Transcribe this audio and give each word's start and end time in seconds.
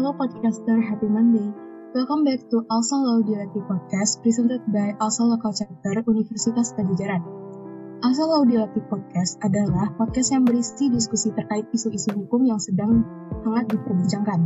Hello 0.00 0.16
podcaster, 0.16 0.80
happy 0.80 1.04
Monday. 1.12 1.52
Welcome 1.92 2.24
back 2.24 2.48
to 2.48 2.64
Also 2.72 2.96
Law 3.04 3.20
Podcast 3.20 4.24
presented 4.24 4.64
by 4.72 4.96
Also 4.96 5.28
Local 5.28 5.52
Chapter 5.52 6.00
Universitas 6.08 6.72
Pajajaran. 6.72 7.20
Also 8.00 8.24
Law 8.24 8.48
Dialektik 8.48 8.88
Podcast 8.88 9.36
adalah 9.44 9.92
podcast 10.00 10.32
yang 10.32 10.48
berisi 10.48 10.88
diskusi 10.88 11.36
terkait 11.36 11.68
isu-isu 11.76 12.16
hukum 12.16 12.48
yang 12.48 12.56
sedang 12.56 13.04
hangat 13.44 13.76
diperbincangkan. 13.76 14.40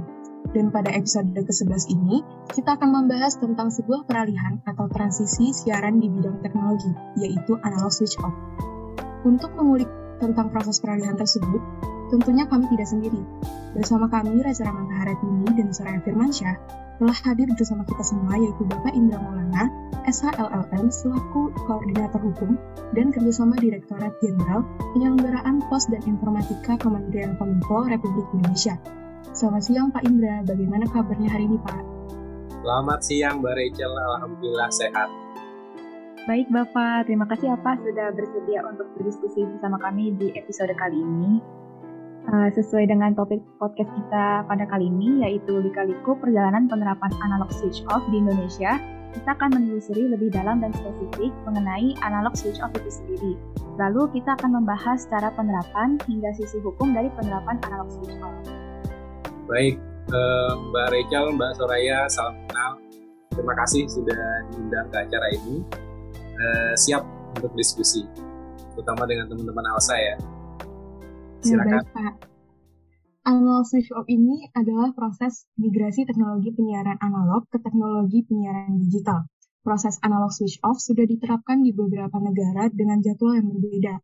Dan 0.50 0.74
pada 0.74 0.90
episode 0.90 1.30
ke-11 1.30 1.86
ini, 1.86 2.26
kita 2.50 2.74
akan 2.74 2.90
membahas 2.90 3.38
tentang 3.38 3.70
sebuah 3.70 4.10
peralihan 4.10 4.58
atau 4.66 4.90
transisi 4.90 5.54
siaran 5.54 6.02
di 6.02 6.10
bidang 6.10 6.42
teknologi, 6.42 6.90
yaitu 7.22 7.54
analog 7.62 7.94
switch 7.94 8.18
off. 8.26 8.34
Untuk 9.22 9.54
mengulik 9.54 9.86
tentang 10.18 10.50
proses 10.50 10.82
peralihan 10.82 11.14
tersebut, 11.14 11.93
tentunya 12.12 12.44
kami 12.48 12.68
tidak 12.72 12.88
sendiri. 12.88 13.20
Bersama 13.74 14.06
kami, 14.06 14.40
Reza 14.42 14.66
Ramanta 14.66 14.94
Haratini 15.02 15.50
dan 15.54 15.68
Soraya 15.74 16.00
Firmansyah, 16.02 16.56
telah 16.94 17.18
hadir 17.26 17.50
bersama 17.50 17.82
kita 17.82 18.06
semua 18.06 18.38
yaitu 18.38 18.62
Bapak 18.70 18.94
Indra 18.94 19.18
Maulana, 19.18 19.66
SHLLM 20.06 20.92
selaku 20.92 21.50
Koordinator 21.66 22.22
Hukum 22.22 22.54
dan 22.94 23.10
kerjasama 23.10 23.58
Direktorat 23.58 24.14
Jenderal 24.22 24.62
Penyelenggaraan 24.94 25.64
Pos 25.66 25.90
dan 25.90 26.04
Informatika 26.06 26.78
Kementerian 26.78 27.34
Kominfo 27.34 27.88
Republik 27.88 28.30
Indonesia. 28.36 28.78
Selamat 29.34 29.62
siang 29.66 29.90
Pak 29.90 30.06
Indra, 30.06 30.46
bagaimana 30.46 30.86
kabarnya 30.86 31.26
hari 31.26 31.50
ini 31.50 31.58
Pak? 31.58 31.82
Selamat 32.62 33.00
siang 33.02 33.42
Mbak 33.42 33.54
Rachel, 33.58 33.92
Alhamdulillah 33.92 34.70
sehat. 34.70 35.10
Baik 36.24 36.48
Bapak, 36.48 37.04
terima 37.04 37.28
kasih 37.28 37.52
Pak 37.58 37.84
sudah 37.84 38.08
bersedia 38.14 38.64
untuk 38.64 38.88
berdiskusi 38.96 39.44
bersama 39.44 39.76
kami 39.76 40.14
di 40.16 40.32
episode 40.32 40.72
kali 40.78 40.96
ini. 40.96 41.42
Uh, 42.24 42.48
sesuai 42.56 42.88
dengan 42.88 43.12
topik 43.12 43.44
podcast 43.60 43.92
kita 43.92 44.48
pada 44.48 44.64
kali 44.72 44.88
ini, 44.88 45.20
yaitu 45.28 45.60
lika-liku 45.60 46.16
perjalanan 46.16 46.64
penerapan 46.72 47.12
analog 47.20 47.52
switch 47.52 47.84
off 47.92 48.00
di 48.08 48.16
Indonesia, 48.16 48.80
kita 49.12 49.36
akan 49.36 49.52
menelusuri 49.52 50.08
lebih 50.08 50.32
dalam 50.32 50.64
dan 50.64 50.72
spesifik 50.72 51.28
mengenai 51.44 51.92
analog 52.00 52.32
switch 52.32 52.56
off 52.64 52.72
itu 52.80 52.88
sendiri. 52.88 53.36
Lalu 53.76 54.08
kita 54.16 54.40
akan 54.40 54.56
membahas 54.56 55.04
cara 55.12 55.36
penerapan 55.36 56.00
hingga 56.08 56.32
sisi 56.32 56.64
hukum 56.64 56.96
dari 56.96 57.12
penerapan 57.12 57.60
analog 57.68 57.92
switch 57.92 58.16
off. 58.24 58.32
Baik, 59.44 59.76
uh, 60.08 60.56
Mbak 60.72 60.86
Rachel, 60.96 61.26
Mbak 61.36 61.52
Soraya, 61.60 62.08
salam 62.08 62.40
kenal. 62.48 62.72
Terima 63.36 63.52
kasih 63.52 63.84
sudah 63.84 64.48
diundang 64.48 64.88
ke 64.88 64.96
acara 64.96 65.28
ini 65.28 65.60
uh, 66.40 66.72
siap 66.72 67.04
untuk 67.36 67.52
diskusi, 67.52 68.08
terutama 68.72 69.04
dengan 69.04 69.28
teman-teman 69.28 69.76
Alsa 69.76 70.00
ya. 70.00 70.16
Silakan. 71.44 71.68
Ya, 71.68 71.80
baik, 71.84 71.92
Pak. 71.92 72.14
Analog 73.24 73.64
switch 73.68 73.92
off 73.92 74.08
ini 74.08 74.48
adalah 74.52 74.92
proses 74.92 75.48
migrasi 75.60 76.04
teknologi 76.08 76.52
penyiaran 76.52 77.00
analog 77.00 77.44
ke 77.52 77.60
teknologi 77.60 78.24
penyiaran 78.24 78.80
digital. 78.80 79.28
Proses 79.64 79.96
analog 80.04 80.32
switch 80.32 80.60
off 80.60 80.76
sudah 80.76 81.08
diterapkan 81.08 81.64
di 81.64 81.72
beberapa 81.72 82.16
negara 82.20 82.68
dengan 82.68 83.00
jadwal 83.00 83.36
yang 83.36 83.48
berbeda. 83.48 83.96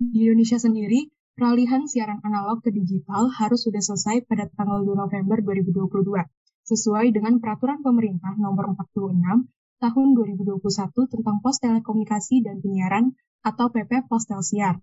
Di 0.00 0.24
Indonesia 0.24 0.56
sendiri, 0.56 1.12
peralihan 1.36 1.84
siaran 1.84 2.20
analog 2.24 2.64
ke 2.64 2.72
digital 2.72 3.28
harus 3.28 3.60
sudah 3.64 3.80
selesai 3.84 4.24
pada 4.24 4.48
tanggal 4.52 4.84
2 4.84 5.04
November 5.04 5.40
2022, 5.44 6.24
sesuai 6.64 7.12
dengan 7.12 7.40
peraturan 7.44 7.84
pemerintah 7.84 8.36
nomor 8.40 8.72
46 8.72 9.48
tahun 9.80 10.08
2021 10.16 11.12
tentang 11.12 11.36
pos 11.40 11.56
telekomunikasi 11.60 12.44
dan 12.44 12.60
penyiaran 12.60 13.12
atau 13.44 13.72
PP 13.72 14.08
Pos 14.08 14.28
Telsiar. 14.28 14.80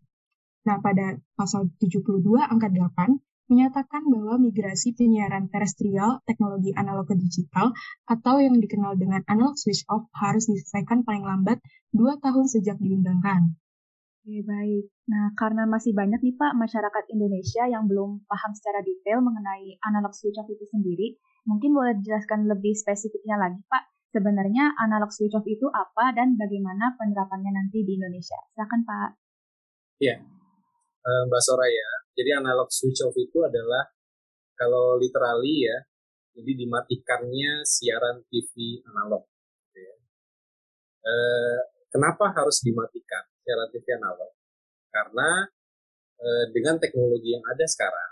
Nah, 0.67 0.83
pada 0.83 1.15
pasal 1.39 1.71
72 1.79 2.27
angka 2.43 2.67
8 2.67 3.15
menyatakan 3.47 4.03
bahwa 4.11 4.35
migrasi 4.35 4.91
penyiaran 4.91 5.47
terestrial 5.47 6.19
teknologi 6.27 6.75
analog 6.75 7.07
ke 7.07 7.15
digital 7.15 7.71
atau 8.03 8.43
yang 8.43 8.59
dikenal 8.59 8.99
dengan 8.99 9.23
analog 9.31 9.55
switch 9.55 9.87
off 9.87 10.11
harus 10.11 10.51
diselesaikan 10.51 11.07
paling 11.07 11.23
lambat 11.23 11.63
2 11.95 12.19
tahun 12.19 12.45
sejak 12.51 12.75
diundangkan. 12.83 13.55
Oke, 14.27 14.43
baik. 14.43 14.91
Nah, 15.07 15.31
karena 15.39 15.63
masih 15.63 15.95
banyak 15.95 16.19
nih 16.19 16.35
Pak 16.35 16.59
masyarakat 16.59 17.03
Indonesia 17.15 17.63
yang 17.71 17.87
belum 17.87 18.27
paham 18.27 18.51
secara 18.51 18.83
detail 18.83 19.23
mengenai 19.23 19.79
analog 19.87 20.11
switch 20.11 20.35
off 20.35 20.51
itu 20.51 20.67
sendiri, 20.67 21.15
mungkin 21.47 21.71
boleh 21.71 21.95
dijelaskan 22.03 22.43
lebih 22.43 22.75
spesifiknya 22.75 23.39
lagi 23.39 23.63
Pak, 23.71 24.11
sebenarnya 24.11 24.75
analog 24.83 25.15
switch 25.15 25.31
off 25.31 25.47
itu 25.47 25.71
apa 25.71 26.11
dan 26.11 26.35
bagaimana 26.35 26.99
penerapannya 26.99 27.55
nanti 27.55 27.87
di 27.87 27.95
Indonesia. 27.95 28.35
Silakan 28.51 28.83
Pak. 28.83 29.09
Iya, 30.03 30.19
uh, 31.07 31.23
Mbak 31.31 31.41
Soraya. 31.41 31.89
Jadi 32.11 32.29
analog 32.35 32.67
switch 32.67 32.99
off 33.07 33.15
itu 33.15 33.39
adalah 33.39 33.87
kalau 34.59 34.99
literally 34.99 35.63
ya, 35.63 35.77
jadi 36.35 36.51
dimatikannya 36.67 37.63
siaran 37.63 38.27
TV 38.27 38.83
analog. 38.83 39.23
Gitu 39.71 39.79
ya. 39.87 39.95
uh, 41.07 41.59
kenapa 41.87 42.35
harus 42.35 42.59
dimatikan 42.59 43.23
siaran 43.39 43.71
TV 43.71 43.87
analog? 43.95 44.35
Karena 44.91 45.47
uh, 46.19 46.45
dengan 46.51 46.75
teknologi 46.75 47.31
yang 47.31 47.45
ada 47.47 47.63
sekarang, 47.63 48.11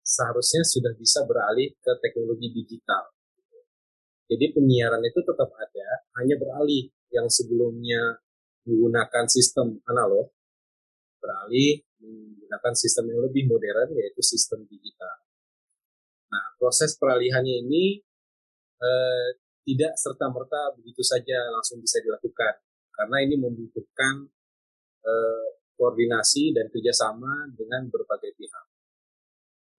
seharusnya 0.00 0.64
sudah 0.64 0.96
bisa 0.96 1.28
beralih 1.28 1.76
ke 1.76 1.92
teknologi 2.00 2.48
digital 2.48 3.14
jadi 4.34 4.50
penyiaran 4.50 5.04
itu 5.06 5.22
tetap 5.22 5.46
ada, 5.54 5.88
hanya 6.18 6.34
beralih 6.40 6.90
yang 7.14 7.30
sebelumnya 7.30 8.18
menggunakan 8.66 9.30
sistem 9.30 9.78
analog, 9.86 10.33
beralih 11.24 11.80
menggunakan 12.04 12.74
sistem 12.76 13.08
yang 13.08 13.24
lebih 13.24 13.48
modern, 13.48 13.96
yaitu 13.96 14.20
sistem 14.20 14.68
digital. 14.68 15.24
Nah, 16.28 16.44
proses 16.60 16.92
peralihannya 17.00 17.64
ini 17.64 18.04
eh, 18.76 19.28
tidak 19.64 19.96
serta-merta 19.96 20.76
begitu 20.76 21.00
saja 21.00 21.48
langsung 21.48 21.80
bisa 21.80 22.04
dilakukan, 22.04 22.60
karena 22.92 23.16
ini 23.24 23.40
membutuhkan 23.40 24.28
eh, 25.00 25.46
koordinasi 25.80 26.52
dan 26.52 26.68
kerjasama 26.68 27.48
dengan 27.56 27.88
berbagai 27.88 28.36
pihak. 28.36 28.66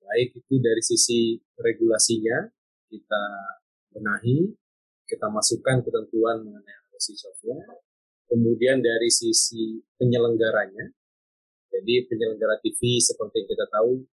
Baik 0.06 0.38
itu 0.38 0.56
dari 0.62 0.82
sisi 0.82 1.38
regulasinya, 1.58 2.46
kita 2.90 3.26
benahi, 3.94 4.54
kita 5.06 5.30
masukkan 5.30 5.82
ketentuan 5.82 6.46
mengenai 6.46 6.76
alokasi 6.86 7.14
software. 7.18 7.82
Kemudian 8.26 8.82
dari 8.82 9.10
sisi 9.10 9.82
penyelenggaranya, 9.98 10.90
jadi 11.76 12.08
penyelenggara 12.08 12.56
TV 12.64 13.04
seperti 13.04 13.44
yang 13.44 13.50
kita 13.52 13.68
tahu, 13.68 14.08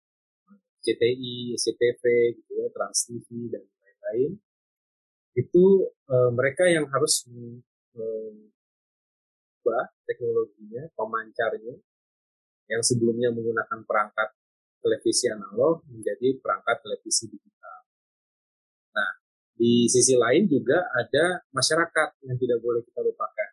CTI, 0.81 1.53
CTV, 1.61 2.03
gitu 2.41 2.51
ya, 2.57 2.67
Trans 2.73 3.05
TV 3.05 3.53
dan 3.53 3.61
lain-lain, 3.61 4.41
itu 5.37 5.93
e, 6.09 6.15
mereka 6.33 6.65
yang 6.65 6.89
harus 6.89 7.29
mengubah 7.29 8.49
teknologinya, 10.09 10.89
pemancarnya, 10.97 11.77
yang 12.65 12.81
sebelumnya 12.81 13.29
menggunakan 13.29 13.85
perangkat 13.85 14.33
televisi 14.81 15.29
analog 15.29 15.85
menjadi 15.85 16.41
perangkat 16.41 16.81
televisi 16.81 17.29
digital. 17.29 17.77
Nah, 18.97 19.11
di 19.53 19.85
sisi 19.85 20.17
lain 20.17 20.49
juga 20.49 20.89
ada 20.97 21.45
masyarakat 21.53 22.25
yang 22.25 22.41
tidak 22.41 22.57
boleh 22.57 22.81
kita 22.81 23.05
lupakan. 23.05 23.49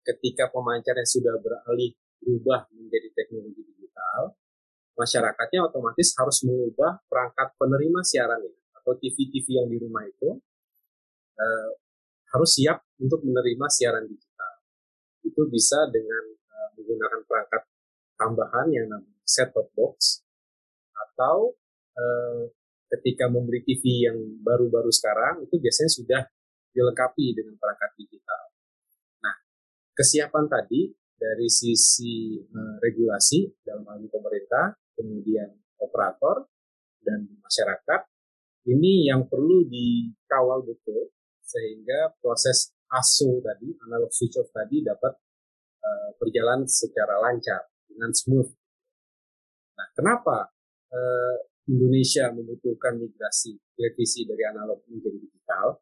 Ketika 0.00 0.48
pemancarnya 0.48 1.04
sudah 1.04 1.36
beralih 1.36 1.92
berubah 2.22 2.68
menjadi 2.74 3.08
teknologi 3.14 3.62
digital, 3.62 4.34
masyarakatnya 4.98 5.70
otomatis 5.70 6.10
harus 6.18 6.42
mengubah 6.42 6.98
perangkat 7.06 7.54
penerima 7.54 8.00
siaran 8.02 8.42
ini 8.42 8.60
atau 8.74 8.92
TV-TV 8.98 9.46
yang 9.62 9.68
di 9.70 9.78
rumah 9.78 10.02
itu 10.02 10.38
uh, 11.38 11.70
harus 12.34 12.50
siap 12.58 12.82
untuk 12.98 13.22
menerima 13.22 13.66
siaran 13.70 14.04
digital. 14.04 14.52
Itu 15.22 15.46
bisa 15.46 15.86
dengan 15.88 16.24
uh, 16.34 16.68
menggunakan 16.74 17.20
perangkat 17.24 17.62
tambahan 18.18 18.66
yang 18.74 18.86
namanya 18.90 19.22
set-top 19.22 19.70
box 19.78 20.26
atau 20.92 21.54
uh, 21.94 22.50
ketika 22.98 23.30
membeli 23.30 23.62
TV 23.62 24.08
yang 24.08 24.18
baru-baru 24.42 24.90
sekarang 24.90 25.46
itu 25.46 25.60
biasanya 25.60 25.92
sudah 25.92 26.22
dilengkapi 26.72 27.36
dengan 27.36 27.54
perangkat 27.60 27.90
digital. 28.00 28.42
Nah, 29.22 29.36
kesiapan 29.94 30.48
tadi 30.48 30.90
dari 31.18 31.50
sisi 31.50 32.38
uh, 32.38 32.78
regulasi 32.78 33.44
dalam 33.66 33.82
hal 33.90 33.98
ini 33.98 34.08
pemerintah, 34.08 34.78
kemudian 34.94 35.50
operator 35.82 36.46
dan 37.02 37.26
masyarakat 37.42 38.00
ini 38.70 39.10
yang 39.10 39.26
perlu 39.26 39.66
dikawal 39.66 40.62
betul 40.62 41.10
sehingga 41.42 42.14
proses 42.22 42.70
ASO 42.88 43.42
tadi, 43.42 43.74
analog 43.84 44.08
switch 44.14 44.38
off 44.38 44.48
tadi 44.54 44.80
dapat 44.80 45.12
uh, 45.82 46.10
berjalan 46.16 46.64
secara 46.64 47.18
lancar 47.18 47.66
dengan 47.90 48.14
smooth. 48.14 48.48
Nah, 49.74 49.88
kenapa 49.92 50.48
uh, 50.94 51.36
Indonesia 51.68 52.32
membutuhkan 52.32 52.96
migrasi 52.96 53.60
televisi 53.76 54.24
dari 54.24 54.40
analog 54.48 54.80
menjadi 54.88 55.20
digital 55.20 55.76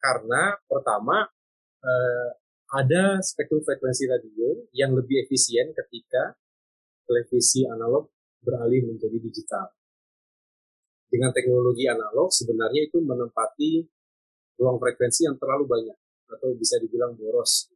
karena 0.00 0.56
pertama 0.64 1.28
eh, 1.84 2.28
ada 2.70 3.18
spektrum 3.18 3.66
frekuensi 3.66 4.06
radio 4.06 4.54
yang 4.70 4.94
lebih 4.94 5.26
efisien 5.26 5.74
ketika 5.74 6.38
televisi 7.02 7.66
analog 7.66 8.14
beralih 8.40 8.86
menjadi 8.86 9.18
digital. 9.18 9.66
dengan 11.10 11.34
teknologi 11.34 11.90
analog 11.90 12.30
sebenarnya 12.30 12.86
itu 12.86 13.02
menempati 13.02 13.82
ruang 14.62 14.78
frekuensi 14.78 15.26
yang 15.26 15.34
terlalu 15.42 15.66
banyak 15.66 15.98
atau 16.30 16.54
bisa 16.54 16.78
dibilang 16.78 17.18
boros. 17.18 17.66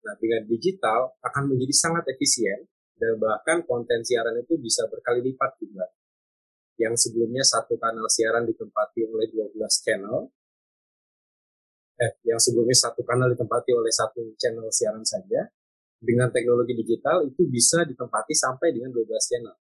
Nah, 0.00 0.16
dengan 0.16 0.48
digital 0.48 1.20
akan 1.20 1.52
menjadi 1.52 1.74
sangat 1.76 2.08
efisien 2.08 2.64
dan 2.96 3.20
bahkan 3.20 3.60
konten 3.68 4.00
siaran 4.00 4.40
itu 4.40 4.56
bisa 4.56 4.88
berkali 4.88 5.20
lipat 5.20 5.60
juga. 5.60 5.84
Yang 6.80 7.04
sebelumnya 7.04 7.44
satu 7.44 7.76
kanal 7.76 8.08
siaran 8.08 8.48
ditempati 8.48 9.04
oleh 9.04 9.28
12 9.28 9.60
channel, 9.84 10.32
eh, 12.00 12.12
yang 12.24 12.40
sebelumnya 12.40 12.76
satu 12.76 13.04
kanal 13.04 13.28
ditempati 13.28 13.70
oleh 13.76 13.92
satu 13.92 14.32
channel 14.40 14.72
siaran 14.72 15.04
saja, 15.04 15.44
dengan 16.00 16.32
teknologi 16.32 16.72
digital 16.72 17.28
itu 17.28 17.44
bisa 17.44 17.84
ditempati 17.84 18.32
sampai 18.32 18.72
dengan 18.72 18.88
12 18.88 19.04
channel. 19.20 19.56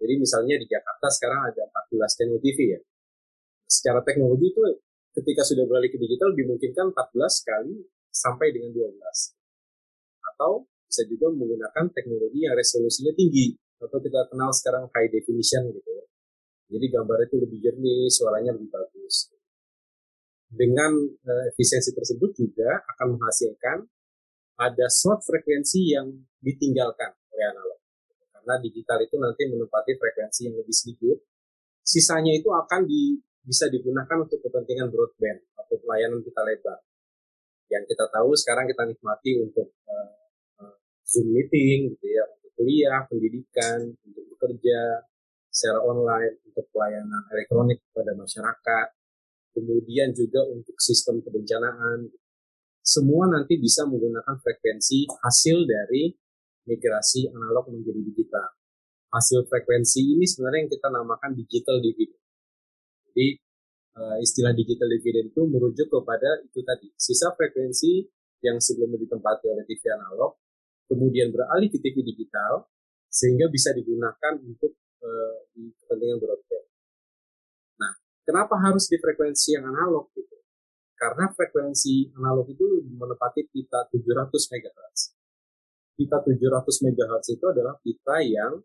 Jadi 0.00 0.14
misalnya 0.16 0.56
di 0.56 0.66
Jakarta 0.66 1.06
sekarang 1.12 1.52
ada 1.52 1.68
14 1.68 2.16
channel 2.16 2.38
TV 2.40 2.58
ya. 2.74 2.80
Secara 3.68 4.00
teknologi 4.00 4.52
itu 4.52 4.60
ketika 5.14 5.44
sudah 5.44 5.68
beralih 5.68 5.92
ke 5.92 6.00
digital 6.00 6.32
dimungkinkan 6.32 6.96
14 6.96 7.44
kali 7.44 7.76
sampai 8.08 8.56
dengan 8.56 8.72
12. 8.72 8.96
Atau 10.34 10.66
bisa 10.88 11.04
juga 11.10 11.28
menggunakan 11.30 11.92
teknologi 11.92 12.48
yang 12.48 12.56
resolusinya 12.56 13.12
tinggi 13.12 13.52
atau 13.84 14.00
kita 14.00 14.30
kenal 14.32 14.50
sekarang 14.54 14.88
high 14.96 15.12
definition 15.12 15.68
gitu 15.70 15.90
ya. 15.92 16.04
Jadi 16.72 16.86
gambar 16.88 17.18
itu 17.28 17.36
lebih 17.44 17.58
jernih, 17.60 18.08
suaranya 18.08 18.56
lebih 18.56 18.72
bagus. 18.72 19.33
Dengan 20.54 20.94
uh, 21.02 21.44
efisiensi 21.50 21.90
tersebut 21.90 22.30
juga 22.38 22.78
akan 22.94 23.18
menghasilkan 23.18 23.78
ada 24.54 24.86
slot 24.86 25.26
frekuensi 25.26 25.98
yang 25.98 26.06
ditinggalkan 26.38 27.10
oleh 27.34 27.46
analog. 27.50 27.80
Karena 28.30 28.54
digital 28.62 29.02
itu 29.02 29.16
nanti 29.18 29.42
menempati 29.50 29.98
frekuensi 29.98 30.40
yang 30.46 30.56
lebih 30.62 30.74
sedikit. 30.74 31.18
Sisanya 31.82 32.32
itu 32.32 32.48
akan 32.54 32.86
di, 32.86 33.18
bisa 33.42 33.66
digunakan 33.66 34.22
untuk 34.22 34.38
kepentingan 34.40 34.94
broadband 34.94 35.42
atau 35.58 35.74
pelayanan 35.82 36.22
kita 36.22 36.40
lebar. 36.46 36.78
Yang 37.72 37.84
kita 37.90 38.04
tahu 38.14 38.30
sekarang 38.38 38.70
kita 38.70 38.82
nikmati 38.86 39.42
untuk 39.42 39.74
uh, 39.90 40.70
Zoom 41.02 41.34
meeting 41.34 41.98
gitu 41.98 42.06
ya, 42.08 42.24
untuk 42.30 42.50
kuliah, 42.54 43.00
pendidikan, 43.10 43.90
untuk 44.06 44.24
bekerja 44.36 45.02
secara 45.50 45.82
online, 45.82 46.40
untuk 46.46 46.66
pelayanan 46.70 47.22
elektronik 47.34 47.82
kepada 47.90 48.12
masyarakat, 48.16 48.88
kemudian 49.54 50.10
juga 50.10 50.42
untuk 50.50 50.74
sistem 50.82 51.22
kebencanaan, 51.22 52.10
semua 52.84 53.30
nanti 53.32 53.56
bisa 53.56 53.88
menggunakan 53.88 54.36
frekuensi 54.44 55.08
hasil 55.24 55.64
dari 55.64 56.12
migrasi 56.68 57.32
analog 57.32 57.72
menjadi 57.72 58.00
digital. 58.04 58.52
Hasil 59.08 59.46
frekuensi 59.48 60.04
ini 60.04 60.26
sebenarnya 60.28 60.68
yang 60.68 60.72
kita 60.74 60.88
namakan 60.90 61.32
digital 61.38 61.80
dividend. 61.80 62.20
Jadi 63.08 63.26
uh, 63.96 64.18
istilah 64.20 64.52
digital 64.52 64.90
dividend 64.90 65.32
itu 65.32 65.42
merujuk 65.46 65.88
kepada 65.88 66.42
itu 66.42 66.60
tadi, 66.60 66.90
sisa 66.98 67.30
frekuensi 67.32 68.04
yang 68.44 68.60
sebelumnya 68.60 69.00
ditempati 69.00 69.48
oleh 69.48 69.64
TV 69.64 69.82
analog, 69.94 70.36
kemudian 70.90 71.32
beralih 71.32 71.72
ke 71.72 71.80
TV 71.80 72.04
digital, 72.04 72.68
sehingga 73.08 73.48
bisa 73.48 73.72
digunakan 73.72 74.34
untuk 74.44 74.76
uh, 75.00 75.48
kepentingan 75.54 76.18
broadband. 76.20 76.66
Kenapa 78.24 78.56
harus 78.56 78.88
di 78.88 78.96
frekuensi 78.96 79.52
yang 79.52 79.68
analog 79.68 80.08
gitu? 80.16 80.40
Karena 80.96 81.28
frekuensi 81.28 82.16
analog 82.16 82.48
itu 82.48 82.64
menepati 82.88 83.44
pita 83.52 83.84
700 83.92 84.32
MHz. 84.32 84.98
Pita 85.92 86.24
700 86.24 86.88
MHz 86.88 87.26
itu 87.36 87.44
adalah 87.44 87.76
pita 87.84 88.24
yang 88.24 88.64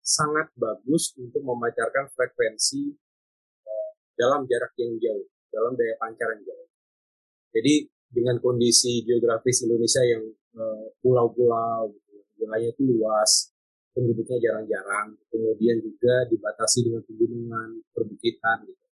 sangat 0.00 0.48
bagus 0.56 1.12
untuk 1.20 1.44
memancarkan 1.44 2.08
frekuensi 2.16 2.96
eh, 3.60 3.90
dalam 4.16 4.48
jarak 4.48 4.72
yang 4.80 4.96
jauh, 4.96 5.28
dalam 5.52 5.76
daya 5.76 5.94
pancar 6.00 6.40
yang 6.40 6.44
jauh. 6.48 6.68
Jadi 7.52 7.84
dengan 8.08 8.40
kondisi 8.40 9.04
geografis 9.04 9.68
Indonesia 9.68 10.00
yang 10.00 10.24
eh, 10.32 10.84
pulau-pulau, 11.04 11.92
gitu, 11.92 12.24
wilayahnya 12.40 12.72
itu 12.72 12.82
luas, 12.88 13.52
penduduknya 13.92 14.40
jarang-jarang, 14.40 15.12
kemudian 15.28 15.76
juga 15.84 16.24
dibatasi 16.32 16.88
dengan 16.88 17.04
pegunungan, 17.04 17.68
perbukitan, 17.92 18.64
gitu 18.64 18.83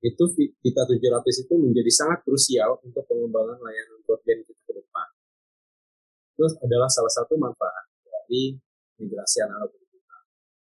itu 0.00 0.24
kita 0.64 0.82
700 0.88 1.44
itu 1.44 1.54
menjadi 1.60 1.92
sangat 1.92 2.24
krusial 2.24 2.80
untuk 2.80 3.04
pengembangan 3.04 3.60
layanan 3.60 4.00
broadband 4.08 4.48
kita 4.48 4.62
ke 4.64 4.72
depan. 4.80 5.06
Itu 6.36 6.44
adalah 6.64 6.88
salah 6.88 7.12
satu 7.12 7.36
manfaat 7.36 7.84
dari 8.08 8.56
migrasi 8.96 9.44
analog 9.44 9.76
digital. 9.76 10.22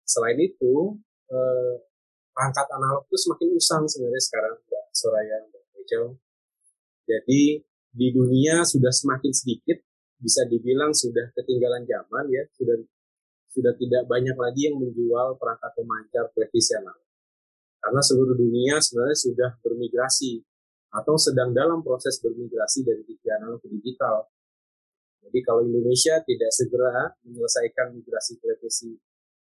Selain 0.03 0.38
itu, 0.43 0.99
eh, 1.31 1.75
perangkat 2.35 2.67
analog 2.75 3.06
itu 3.06 3.17
semakin 3.23 3.49
usang 3.55 3.82
sebenarnya 3.87 4.23
sekarang, 4.27 4.55
Mbak 4.67 4.85
Soraya, 4.91 5.37
Mbak 5.47 5.65
Rachel. 5.79 6.05
Jadi 7.06 7.43
di 7.91 8.06
dunia 8.11 8.67
sudah 8.67 8.91
semakin 8.91 9.31
sedikit, 9.31 9.79
bisa 10.19 10.43
dibilang 10.50 10.91
sudah 10.91 11.31
ketinggalan 11.38 11.87
zaman 11.87 12.27
ya, 12.35 12.43
sudah 12.50 12.77
sudah 13.50 13.75
tidak 13.79 14.06
banyak 14.06 14.35
lagi 14.35 14.71
yang 14.71 14.79
menjual 14.79 15.38
perangkat 15.38 15.71
pemancar 15.75 16.31
televisi 16.35 16.71
analog 16.79 17.10
karena 17.81 18.00
seluruh 18.05 18.37
dunia 18.37 18.77
sebenarnya 18.79 19.19
sudah 19.19 19.50
bermigrasi 19.65 20.44
atau 20.91 21.15
sedang 21.17 21.55
dalam 21.56 21.81
proses 21.81 22.21
bermigrasi 22.21 22.85
dari 22.85 23.03
TV 23.06 23.23
analog 23.41 23.62
ke 23.62 23.69
digital. 23.73 24.27
Jadi 25.25 25.38
kalau 25.47 25.62
Indonesia 25.65 26.19
tidak 26.27 26.50
segera 26.50 27.15
menyelesaikan 27.25 27.94
migrasi 27.94 28.41
televisi 28.43 28.91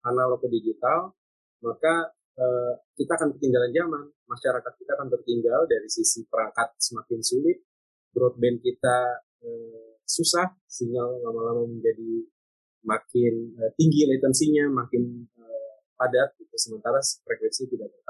analog 0.05 0.43
ke 0.43 0.49
digital, 0.51 1.15
maka 1.63 2.13
eh, 2.37 2.73
kita 2.99 3.15
akan 3.15 3.29
ketinggalan 3.37 3.71
zaman. 3.71 4.03
Masyarakat 4.27 4.73
kita 4.75 4.91
akan 4.99 5.07
tertinggal 5.17 5.65
dari 5.65 5.87
sisi 5.87 6.27
perangkat 6.27 6.75
semakin 6.77 7.19
sulit, 7.23 7.57
broadband 8.11 8.59
kita 8.59 9.23
eh, 9.41 10.01
susah, 10.03 10.51
sinyal 10.67 11.23
lama-lama 11.23 11.67
menjadi 11.67 12.27
makin 12.83 13.55
eh, 13.55 13.71
tinggi 13.75 14.07
latensinya, 14.07 14.67
makin 14.71 15.27
eh, 15.27 15.73
padat, 15.99 16.35
gitu. 16.39 16.55
sementara 16.55 16.99
frekuensi 16.99 17.67
tidak 17.71 17.91
bertambah 17.91 18.06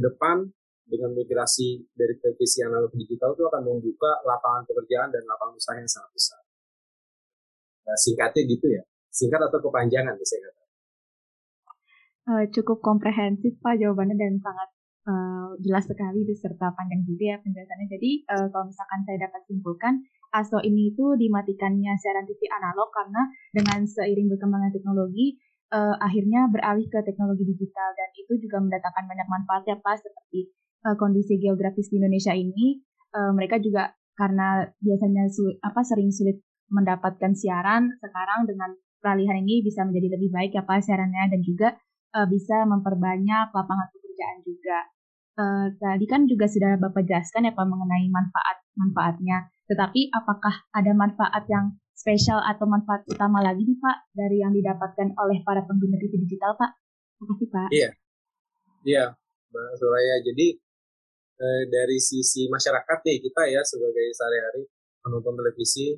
depan 0.00 0.48
dengan 0.90 1.14
migrasi 1.14 1.86
dari 1.94 2.18
televisi 2.18 2.66
analog 2.66 2.90
digital 2.90 3.38
itu 3.38 3.46
akan 3.46 3.62
membuka 3.62 4.18
lapangan 4.26 4.66
pekerjaan 4.66 5.14
dan 5.14 5.22
lapangan 5.22 5.54
usaha 5.54 5.78
yang 5.78 5.86
sangat 5.86 6.10
besar. 6.10 6.40
Nah, 7.86 7.96
singkatnya 7.96 8.42
gitu 8.50 8.66
ya, 8.74 8.82
singkat 9.08 9.38
atau 9.38 9.58
kepanjangan 9.62 10.18
saya 10.26 10.40
kata. 10.50 10.62
Uh, 12.30 12.44
cukup 12.52 12.78
komprehensif 12.84 13.56
Pak 13.64 13.80
jawabannya 13.80 14.14
dan 14.14 14.38
sangat 14.38 14.68
uh, 15.08 15.56
jelas 15.62 15.88
sekali 15.88 16.22
beserta 16.26 16.70
panjang 16.74 17.02
juga 17.06 17.34
ya 17.34 17.36
penjelasannya. 17.40 17.88
Jadi 17.90 18.10
uh, 18.28 18.46
kalau 18.52 18.68
misalkan 18.68 19.00
saya 19.06 19.18
dapat 19.30 19.42
simpulkan, 19.48 19.94
ASO 20.30 20.62
ini 20.62 20.94
itu 20.94 21.18
dimatikannya 21.18 21.90
siaran 21.98 22.26
TV 22.28 22.46
analog 22.50 22.90
karena 22.94 23.22
dengan 23.50 23.82
seiring 23.82 24.30
berkembangnya 24.30 24.70
teknologi, 24.70 25.42
uh, 25.70 25.96
akhirnya 26.02 26.50
beralih 26.50 26.86
ke 26.90 26.98
teknologi 27.06 27.46
digital 27.46 27.88
dan 27.94 28.08
itu 28.18 28.38
juga 28.42 28.60
mendatangkan 28.60 29.04
banyak 29.06 29.28
manfaat 29.30 29.62
ya 29.66 29.76
Pak 29.78 29.96
seperti 30.02 30.50
uh, 30.86 30.96
kondisi 30.98 31.38
geografis 31.38 31.88
di 31.88 32.02
Indonesia 32.02 32.34
ini 32.34 32.82
uh, 33.14 33.32
mereka 33.34 33.58
juga 33.62 33.94
karena 34.18 34.68
biasanya 34.82 35.32
sulit, 35.32 35.56
apa 35.64 35.80
sering 35.80 36.12
sulit 36.12 36.44
mendapatkan 36.70 37.32
siaran 37.34 37.88
sekarang 37.98 38.46
dengan 38.46 38.70
peralihan 39.00 39.40
ini 39.40 39.64
bisa 39.64 39.82
menjadi 39.82 40.20
lebih 40.20 40.30
baik 40.30 40.52
ya 40.54 40.62
Pak 40.62 40.84
siarannya 40.84 41.32
dan 41.32 41.40
juga 41.40 41.68
uh, 42.14 42.26
bisa 42.28 42.68
memperbanyak 42.68 43.48
lapangan 43.50 43.88
pekerjaan 43.90 44.38
juga. 44.44 44.78
Uh, 45.40 45.66
tadi 45.80 46.04
kan 46.04 46.28
juga 46.28 46.44
sudah 46.44 46.76
Bapak 46.76 47.08
jelaskan 47.08 47.48
ya 47.48 47.52
Pak 47.56 47.64
mengenai 47.64 48.06
manfaat-manfaatnya. 48.12 49.48
Tetapi 49.72 50.12
apakah 50.12 50.68
ada 50.74 50.92
manfaat 50.92 51.48
yang 51.48 51.80
spesial 52.00 52.40
atau 52.40 52.64
manfaat 52.64 53.04
utama 53.04 53.44
lagi 53.44 53.60
nih 53.60 53.76
Pak 53.76 53.96
dari 54.16 54.40
yang 54.40 54.56
didapatkan 54.56 55.12
oleh 55.20 55.44
para 55.44 55.60
pengguna 55.68 56.00
TV 56.00 56.16
digital 56.24 56.56
Pak? 56.56 56.72
Terima 57.20 57.26
kasih 57.36 57.48
Pak. 57.52 57.68
Iya, 57.76 57.90
iya 58.88 59.04
Mbak 59.52 59.68
Suraya. 59.76 60.16
Jadi 60.24 60.46
eh, 61.36 61.62
dari 61.68 62.00
sisi 62.00 62.48
masyarakat 62.48 62.98
nih 63.04 63.20
kita 63.20 63.42
ya 63.52 63.60
sebagai 63.60 64.16
sehari-hari 64.16 64.64
penonton 65.04 65.36
televisi, 65.36 65.92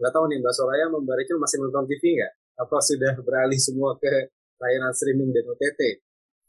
nggak 0.00 0.12
tahu 0.16 0.24
nih 0.32 0.40
Mbak 0.40 0.54
Suraya 0.56 0.88
Rachel 0.88 1.36
masih 1.36 1.60
nonton 1.60 1.84
TV 1.92 2.02
nggak? 2.16 2.32
Apa 2.64 2.76
sudah 2.80 3.12
beralih 3.26 3.60
semua 3.60 4.00
ke 4.00 4.32
layanan 4.56 4.96
streaming 4.96 5.28
dan 5.36 5.44
OTT? 5.44 5.80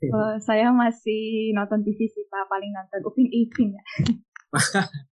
Uh, 0.06 0.38
saya 0.40 0.72
masih 0.72 1.52
nonton 1.52 1.84
TV 1.84 2.08
sih 2.08 2.24
Pak, 2.32 2.48
paling 2.48 2.72
nonton 2.72 3.00
Upin 3.04 3.28
Ipin 3.28 3.76
ya. 3.76 3.84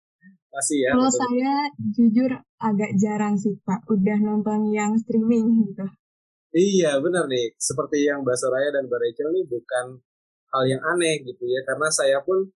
Masih 0.56 0.88
ya. 0.88 0.90
Kalau 0.96 1.12
saya 1.12 1.54
jujur 1.92 2.32
agak 2.64 2.96
jarang 2.96 3.36
sih 3.36 3.60
Pak, 3.68 3.92
udah 3.92 4.18
nonton 4.24 4.72
yang 4.72 4.96
streaming 4.96 5.68
gitu. 5.68 5.84
Iya 6.56 7.04
benar 7.04 7.28
nih, 7.28 7.52
seperti 7.60 8.08
yang 8.08 8.24
Mbak 8.24 8.38
Soraya 8.40 8.72
dan 8.72 8.88
Mbak 8.88 9.00
Rachel 9.04 9.28
ini 9.36 9.44
bukan 9.44 10.00
hal 10.56 10.64
yang 10.64 10.80
aneh 10.88 11.20
gitu 11.28 11.44
ya, 11.44 11.60
karena 11.68 11.92
saya 11.92 12.24
pun 12.24 12.48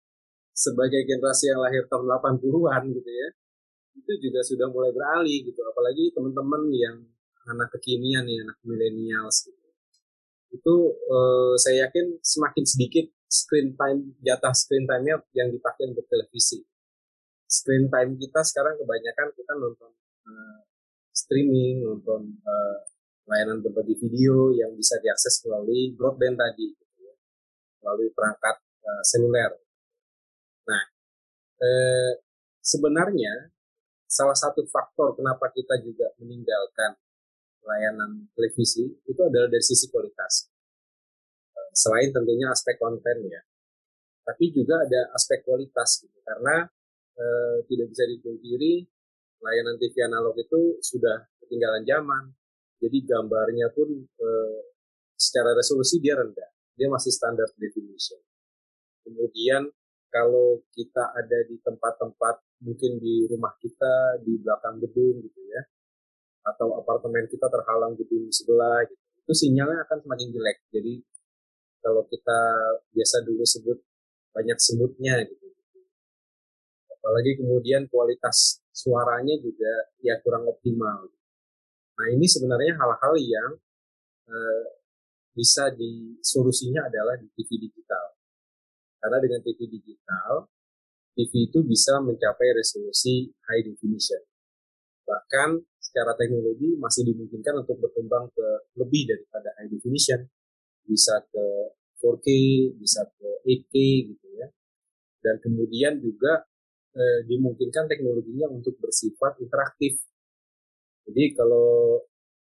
sebagai 0.56 1.04
generasi 1.04 1.52
yang 1.52 1.60
lahir 1.60 1.84
tahun 1.92 2.08
80-an 2.08 2.96
gitu 2.96 3.12
ya, 3.12 3.28
itu 4.00 4.12
juga 4.24 4.40
sudah 4.48 4.72
mulai 4.72 4.96
beralih 4.96 5.44
gitu, 5.44 5.60
apalagi 5.68 6.16
teman-teman 6.16 6.72
yang 6.72 6.96
anak 7.52 7.68
kekinian 7.76 8.24
nih, 8.24 8.40
anak 8.40 8.56
milenials 8.64 9.52
gitu. 9.52 9.68
itu 10.50 10.76
uh, 11.12 11.54
saya 11.60 11.86
yakin 11.86 12.24
semakin 12.24 12.64
sedikit 12.66 13.06
screen 13.28 13.76
time 13.76 14.16
jatah 14.24 14.56
screen 14.56 14.88
time-nya 14.88 15.20
yang 15.36 15.52
dipakai 15.52 15.92
untuk 15.92 16.08
televisi. 16.08 16.64
Screen 17.50 17.90
time 17.90 18.14
kita 18.22 18.46
sekarang 18.46 18.78
kebanyakan 18.78 19.34
kita 19.34 19.54
nonton 19.58 19.90
uh, 20.30 20.62
streaming, 21.10 21.82
nonton 21.82 22.38
uh, 22.46 22.78
layanan 23.26 23.66
berbagi 23.66 23.98
video 23.98 24.54
yang 24.54 24.78
bisa 24.78 25.02
diakses 25.02 25.42
melalui 25.50 25.98
broadband 25.98 26.38
tadi, 26.38 26.78
gitu 26.78 26.98
ya, 27.02 27.14
melalui 27.82 28.14
perangkat 28.14 28.62
uh, 28.62 29.02
seluler. 29.02 29.58
Nah, 30.70 30.84
eh, 31.66 32.22
sebenarnya 32.62 33.50
salah 34.06 34.38
satu 34.38 34.62
faktor 34.70 35.18
kenapa 35.18 35.50
kita 35.50 35.82
juga 35.82 36.14
meninggalkan 36.22 37.02
layanan 37.66 38.30
televisi 38.38 38.94
itu 39.10 39.22
adalah 39.26 39.50
dari 39.50 39.66
sisi 39.66 39.90
kualitas. 39.90 40.54
Selain 41.74 42.14
tentunya 42.14 42.50
aspek 42.50 42.78
konten 42.78 43.26
ya, 43.26 43.42
tapi 44.22 44.54
juga 44.54 44.86
ada 44.86 45.10
aspek 45.18 45.42
kualitas 45.46 46.06
gitu. 46.06 46.18
Karena 46.22 46.66
eh, 47.20 47.58
tidak 47.68 47.88
bisa 47.92 48.04
dipungkiri 48.08 48.88
layanan 49.40 49.76
TV 49.80 49.96
analog 50.08 50.36
itu 50.40 50.80
sudah 50.80 51.28
ketinggalan 51.44 51.84
zaman. 51.84 52.24
Jadi 52.80 52.98
gambarnya 53.04 53.68
pun 53.76 53.92
eh, 54.08 54.60
secara 55.20 55.52
resolusi 55.52 56.00
dia 56.00 56.16
rendah, 56.16 56.50
dia 56.80 56.88
masih 56.88 57.12
standar 57.12 57.52
definition. 57.60 58.24
Kemudian 59.04 59.68
kalau 60.10 60.64
kita 60.74 61.14
ada 61.14 61.40
di 61.46 61.60
tempat-tempat 61.62 62.36
mungkin 62.66 62.98
di 62.98 63.30
rumah 63.30 63.54
kita 63.62 64.20
di 64.26 64.42
belakang 64.42 64.82
gedung 64.84 65.22
gitu 65.24 65.42
ya 65.48 65.62
atau 66.50 66.82
apartemen 66.82 67.30
kita 67.30 67.46
terhalang 67.46 67.94
gedung 67.96 68.28
sebelah 68.34 68.84
gitu 68.90 69.00
itu 69.00 69.34
sinyalnya 69.46 69.86
akan 69.86 69.98
semakin 70.02 70.28
jelek 70.34 70.58
jadi 70.74 70.94
kalau 71.80 72.04
kita 72.10 72.40
biasa 72.92 73.16
dulu 73.24 73.46
sebut 73.46 73.78
banyak 74.34 74.58
semutnya 74.58 75.22
gitu 75.30 75.49
apalagi 77.00 77.40
kemudian 77.40 77.88
kualitas 77.88 78.60
suaranya 78.76 79.40
juga 79.40 79.96
ya 80.04 80.20
kurang 80.20 80.46
optimal 80.52 81.08
nah 82.00 82.08
ini 82.12 82.28
sebenarnya 82.28 82.76
hal-hal 82.76 83.14
yang 83.20 83.52
eh, 84.28 84.66
bisa 85.36 85.72
disolusinya 85.72 86.88
adalah 86.92 87.16
di 87.16 87.28
TV 87.32 87.68
digital 87.72 88.20
karena 89.00 89.18
dengan 89.24 89.40
TV 89.44 89.60
digital 89.72 90.48
TV 91.20 91.52
itu 91.52 91.60
bisa 91.68 92.00
mencapai 92.00 92.56
resolusi 92.56 93.28
high 93.52 93.60
definition. 93.68 94.24
Bahkan 95.04 95.60
secara 95.76 96.16
teknologi 96.16 96.80
masih 96.80 97.12
dimungkinkan 97.12 97.68
untuk 97.68 97.76
berkembang 97.84 98.32
ke 98.32 98.48
lebih 98.80 99.04
daripada 99.12 99.52
high 99.60 99.68
definition. 99.68 100.24
Bisa 100.88 101.20
ke 101.28 101.76
4K, 102.00 102.28
bisa 102.80 103.04
ke 103.20 103.28
8K 103.44 103.76
gitu 104.16 104.28
ya. 104.40 104.48
Dan 105.20 105.44
kemudian 105.44 106.00
juga 106.00 106.48
eh, 107.00 107.20
dimungkinkan 107.24 107.88
teknologinya 107.88 108.52
untuk 108.52 108.76
bersifat 108.84 109.40
interaktif. 109.40 110.04
Jadi 111.08 111.24
kalau 111.34 112.04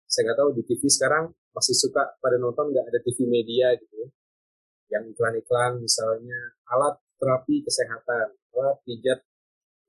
saya 0.08 0.32
nggak 0.32 0.40
tahu 0.40 0.50
di 0.56 0.64
TV 0.64 0.88
sekarang 0.88 1.28
masih 1.52 1.76
suka 1.76 2.16
pada 2.24 2.40
nonton 2.40 2.72
nggak 2.72 2.86
ada 2.88 3.00
TV 3.04 3.28
media 3.28 3.76
gitu 3.76 3.96
ya. 4.00 4.10
Yang 4.98 5.20
iklan-iklan 5.20 5.84
misalnya 5.84 6.56
alat 6.72 6.96
terapi 7.18 7.66
kesehatan 7.66 8.38
apa 8.58 8.82
pijat 8.86 9.20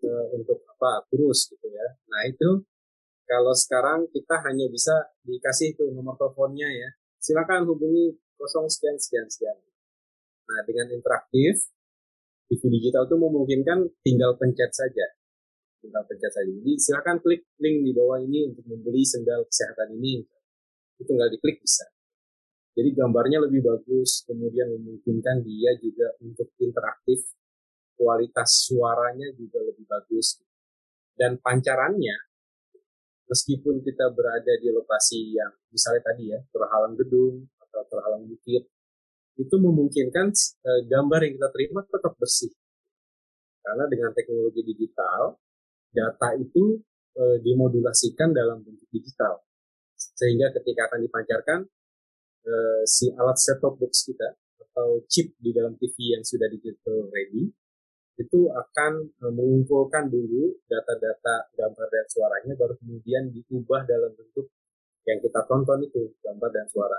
uh, 0.05 0.27
untuk 0.37 0.65
apa 0.77 1.05
kurus 1.09 1.49
gitu 1.53 1.67
ya 1.69 1.87
nah 2.09 2.23
itu 2.29 2.65
kalau 3.29 3.53
sekarang 3.53 4.09
kita 4.09 4.41
hanya 4.49 4.67
bisa 4.73 5.13
dikasih 5.25 5.77
itu 5.77 5.85
nomor 5.93 6.17
teleponnya 6.17 6.69
ya 6.69 6.91
silakan 7.21 7.69
hubungi 7.69 8.17
kosong 8.37 8.69
sekian 8.69 8.97
sekian 8.97 9.29
sekian 9.29 9.57
nah 10.49 10.61
dengan 10.65 10.93
interaktif 10.93 11.69
TV 12.49 12.63
digital 12.81 13.05
itu 13.05 13.17
memungkinkan 13.21 13.79
tinggal 14.01 14.33
pencet 14.41 14.73
saja. 14.73 15.07
Tinggal 15.85 16.03
pencet 16.09 16.33
saja. 16.33 16.49
Jadi 16.49 16.73
silakan 16.81 17.21
klik 17.21 17.45
link 17.61 17.85
di 17.85 17.93
bawah 17.93 18.19
ini 18.25 18.49
untuk 18.49 18.65
membeli 18.65 19.05
sendal 19.05 19.45
kesehatan 19.45 20.01
ini. 20.01 20.25
Itu 20.97 21.05
tinggal 21.05 21.29
diklik 21.29 21.61
bisa. 21.61 21.85
Jadi 22.73 22.95
gambarnya 22.95 23.43
lebih 23.43 23.67
bagus, 23.67 24.23
kemudian 24.23 24.71
memungkinkan 24.71 25.43
dia 25.43 25.75
juga 25.83 26.15
untuk 26.23 26.55
interaktif, 26.63 27.35
kualitas 27.99 28.71
suaranya 28.71 29.35
juga 29.35 29.67
lebih 29.67 29.83
bagus. 29.83 30.39
Dan 31.19 31.43
pancarannya, 31.43 32.17
meskipun 33.27 33.83
kita 33.83 34.15
berada 34.15 34.55
di 34.63 34.71
lokasi 34.71 35.35
yang 35.35 35.51
misalnya 35.75 36.03
tadi 36.07 36.31
ya, 36.31 36.39
terhalang 36.55 36.95
gedung 36.95 37.51
atau 37.59 37.83
terhalang 37.91 38.31
bukit, 38.31 38.71
itu 39.39 39.55
memungkinkan 39.55 40.35
e, 40.35 40.71
gambar 40.91 41.21
yang 41.23 41.35
kita 41.39 41.49
terima 41.55 41.81
tetap 41.87 42.15
bersih. 42.19 42.51
Karena 43.63 43.87
dengan 43.87 44.11
teknologi 44.11 44.67
digital, 44.67 45.39
data 45.95 46.35
itu 46.35 46.83
e, 47.15 47.39
dimodulasikan 47.47 48.35
dalam 48.35 48.67
bentuk 48.67 48.91
digital. 48.91 49.39
Sehingga 49.95 50.51
ketika 50.51 50.91
akan 50.91 51.01
dipancarkan, 51.07 51.61
uh, 52.49 52.83
si 52.89 53.13
alat 53.15 53.39
set-top 53.39 53.77
box 53.77 54.09
kita 54.09 54.37
atau 54.69 55.03
chip 55.11 55.35
di 55.39 55.51
dalam 55.51 55.75
TV 55.77 56.17
yang 56.17 56.25
sudah 56.25 56.49
digital 56.49 57.09
ready 57.13 57.51
itu 58.19 58.41
akan 58.51 58.93
uh, 59.23 59.33
mengumpulkan 59.33 60.11
dulu 60.11 60.59
data-data 60.67 61.55
gambar 61.55 61.87
dan 61.87 62.07
suaranya 62.11 62.53
baru 62.59 62.75
kemudian 62.79 63.31
diubah 63.31 63.87
dalam 63.87 64.11
bentuk 64.15 64.51
yang 65.07 65.19
kita 65.23 65.41
tonton 65.47 65.87
itu 65.87 66.15
gambar 66.21 66.51
dan 66.51 66.67
suara 66.69 66.99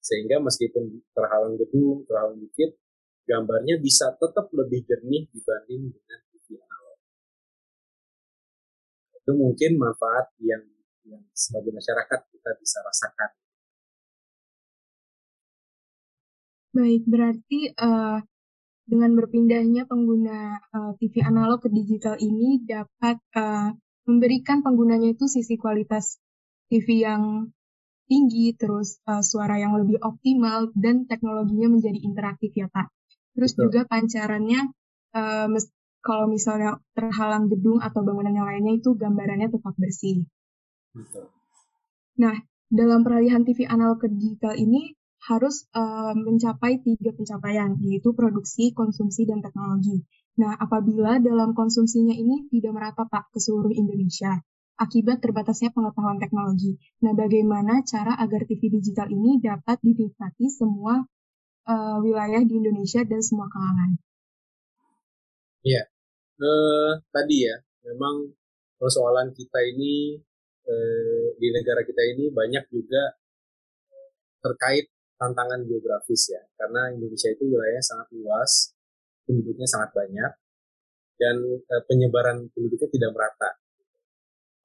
sehingga 0.00 0.40
meskipun 0.40 1.04
terhalang 1.12 1.60
gedung 1.60 2.08
terhalang 2.08 2.40
bukit 2.40 2.76
gambarnya 3.28 3.78
bisa 3.78 4.16
tetap 4.16 4.48
lebih 4.56 4.82
jernih 4.88 5.28
dibanding 5.30 5.92
dengan 5.92 6.20
TV 6.32 6.56
analog 6.56 6.98
itu 9.20 9.32
mungkin 9.36 9.70
manfaat 9.76 10.32
yang 10.40 10.64
yang 11.04 11.22
sebagai 11.34 11.72
masyarakat 11.74 12.20
kita 12.30 12.50
bisa 12.60 12.78
rasakan. 12.84 13.30
Baik, 16.70 17.02
berarti 17.02 17.60
uh, 17.74 18.22
dengan 18.86 19.10
berpindahnya 19.18 19.90
pengguna 19.90 20.62
uh, 20.70 20.92
TV 21.02 21.18
analog 21.26 21.66
ke 21.66 21.68
digital 21.70 22.14
ini 22.22 22.62
dapat 22.62 23.18
uh, 23.34 23.74
memberikan 24.06 24.62
penggunanya 24.62 25.14
itu 25.14 25.26
sisi 25.26 25.58
kualitas 25.58 26.22
TV 26.70 27.02
yang 27.02 27.50
tinggi, 28.10 28.50
terus 28.58 28.98
uh, 29.06 29.22
suara 29.22 29.54
yang 29.62 29.78
lebih 29.78 30.02
optimal, 30.02 30.74
dan 30.74 31.06
teknologinya 31.06 31.78
menjadi 31.78 31.98
interaktif 32.02 32.50
ya 32.58 32.66
Pak. 32.66 32.90
Terus 33.38 33.54
Betul. 33.54 33.62
juga 33.70 33.80
pancarannya, 33.86 34.60
uh, 35.14 35.46
mes- 35.46 35.70
kalau 36.02 36.26
misalnya 36.26 36.82
terhalang 36.98 37.46
gedung 37.46 37.78
atau 37.78 38.02
bangunan 38.02 38.34
yang 38.34 38.50
lainnya 38.50 38.82
itu 38.82 38.98
gambarannya 38.98 39.54
tetap 39.54 39.74
bersih. 39.78 40.26
Betul. 40.90 41.30
Nah, 42.18 42.34
dalam 42.66 43.06
peralihan 43.06 43.46
TV 43.46 43.70
analog 43.70 44.02
ke 44.02 44.10
digital 44.10 44.58
ini, 44.58 44.98
harus 45.20 45.68
uh, 45.76 46.16
mencapai 46.16 46.80
tiga 46.80 47.12
pencapaian, 47.12 47.76
yaitu 47.84 48.16
produksi, 48.16 48.72
konsumsi, 48.72 49.28
dan 49.28 49.44
teknologi. 49.44 50.00
Nah, 50.40 50.56
apabila 50.56 51.20
dalam 51.20 51.52
konsumsinya 51.52 52.16
ini 52.16 52.48
tidak 52.48 52.72
merata 52.72 53.04
Pak 53.04 53.36
ke 53.36 53.38
seluruh 53.38 53.68
Indonesia, 53.68 54.40
akibat 54.80 55.20
terbatasnya 55.20 55.76
pengetahuan 55.76 56.16
teknologi. 56.16 56.80
Nah, 57.04 57.12
bagaimana 57.12 57.84
cara 57.84 58.16
agar 58.16 58.48
TV 58.48 58.72
digital 58.72 59.12
ini 59.12 59.36
dapat 59.36 59.76
dinikmati 59.84 60.48
semua 60.48 61.04
uh, 61.68 61.96
wilayah 62.00 62.40
di 62.40 62.56
Indonesia 62.56 63.04
dan 63.04 63.20
semua 63.20 63.52
kalangan? 63.52 64.00
Iya, 65.60 65.84
uh, 66.40 66.96
tadi 67.12 67.44
ya, 67.44 67.60
memang 67.92 68.32
persoalan 68.80 69.36
kita 69.36 69.60
ini 69.68 70.16
uh, 70.64 71.26
di 71.36 71.48
negara 71.52 71.84
kita 71.84 72.00
ini 72.16 72.32
banyak 72.32 72.64
juga 72.72 73.20
terkait 74.40 74.88
tantangan 75.20 75.68
geografis 75.68 76.32
ya, 76.32 76.40
karena 76.56 76.96
Indonesia 76.96 77.28
itu 77.28 77.44
wilayahnya 77.44 77.84
sangat 77.84 78.08
luas, 78.16 78.72
penduduknya 79.28 79.68
sangat 79.68 79.92
banyak, 79.92 80.32
dan 81.20 81.36
penyebaran 81.84 82.48
penduduknya 82.56 82.88
tidak 82.88 83.12
merata. 83.12 83.59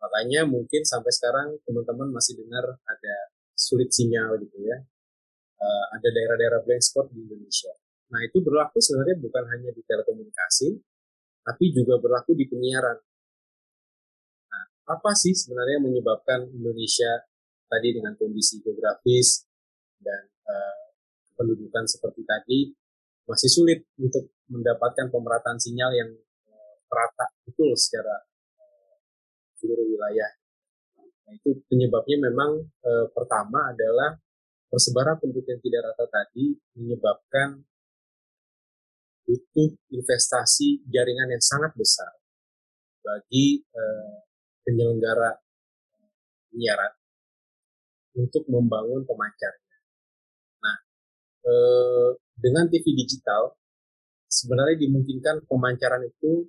Makanya 0.06 0.46
mungkin 0.46 0.86
sampai 0.86 1.10
sekarang 1.10 1.58
teman-teman 1.66 2.14
masih 2.14 2.38
dengar 2.38 2.78
ada 2.78 3.16
sulit 3.58 3.90
sinyal 3.90 4.38
gitu 4.38 4.62
ya, 4.62 4.78
e, 5.58 5.68
ada 5.98 6.08
daerah-daerah 6.14 6.62
blank 6.62 6.84
spot 6.86 7.10
di 7.10 7.26
Indonesia. 7.26 7.74
Nah 8.14 8.22
itu 8.22 8.38
berlaku 8.46 8.78
sebenarnya 8.78 9.18
bukan 9.18 9.44
hanya 9.50 9.74
di 9.74 9.82
telekomunikasi, 9.82 10.78
tapi 11.42 11.74
juga 11.74 11.98
berlaku 11.98 12.38
di 12.38 12.46
penyiaran. 12.46 13.02
Nah, 14.46 14.66
apa 14.94 15.12
sih 15.18 15.34
sebenarnya 15.34 15.82
menyebabkan 15.82 16.54
Indonesia 16.54 17.26
tadi 17.66 17.98
dengan 17.98 18.14
kondisi 18.14 18.62
geografis 18.62 19.50
dan 19.98 20.22
uh, 20.46 20.86
pendudukan 21.34 21.90
seperti 21.90 22.22
tadi 22.22 22.60
masih 23.26 23.50
sulit 23.50 23.90
untuk 23.98 24.30
mendapatkan 24.54 25.10
pemerataan 25.10 25.58
sinyal 25.58 25.90
yang 25.98 26.10
uh, 26.46 26.76
merata 26.86 27.34
betul 27.42 27.74
secara 27.74 28.22
uh, 28.22 28.35
seluruh 29.66 29.90
wilayah. 29.90 30.32
Nah, 31.26 31.34
itu 31.34 31.58
penyebabnya 31.66 32.30
memang 32.30 32.62
uh, 32.62 33.10
pertama 33.10 33.74
adalah 33.74 34.14
persebaran 34.70 35.18
penduduk 35.18 35.50
yang 35.50 35.62
tidak 35.66 35.82
rata 35.90 36.06
tadi 36.06 36.54
menyebabkan 36.78 37.66
butuh 39.26 39.74
investasi 39.90 40.86
jaringan 40.86 41.34
yang 41.34 41.42
sangat 41.42 41.74
besar 41.74 42.14
bagi 43.02 43.62
eh, 43.62 44.18
penyelenggara 44.62 45.34
penyiaran 46.54 46.94
untuk 48.22 48.46
membangun 48.46 49.02
pemancarnya. 49.02 49.78
Nah, 50.62 50.78
eh, 51.50 52.10
dengan 52.38 52.70
TV 52.70 52.86
digital 52.94 53.54
sebenarnya 54.30 54.86
dimungkinkan 54.86 55.50
pemancaran 55.50 56.06
itu 56.06 56.46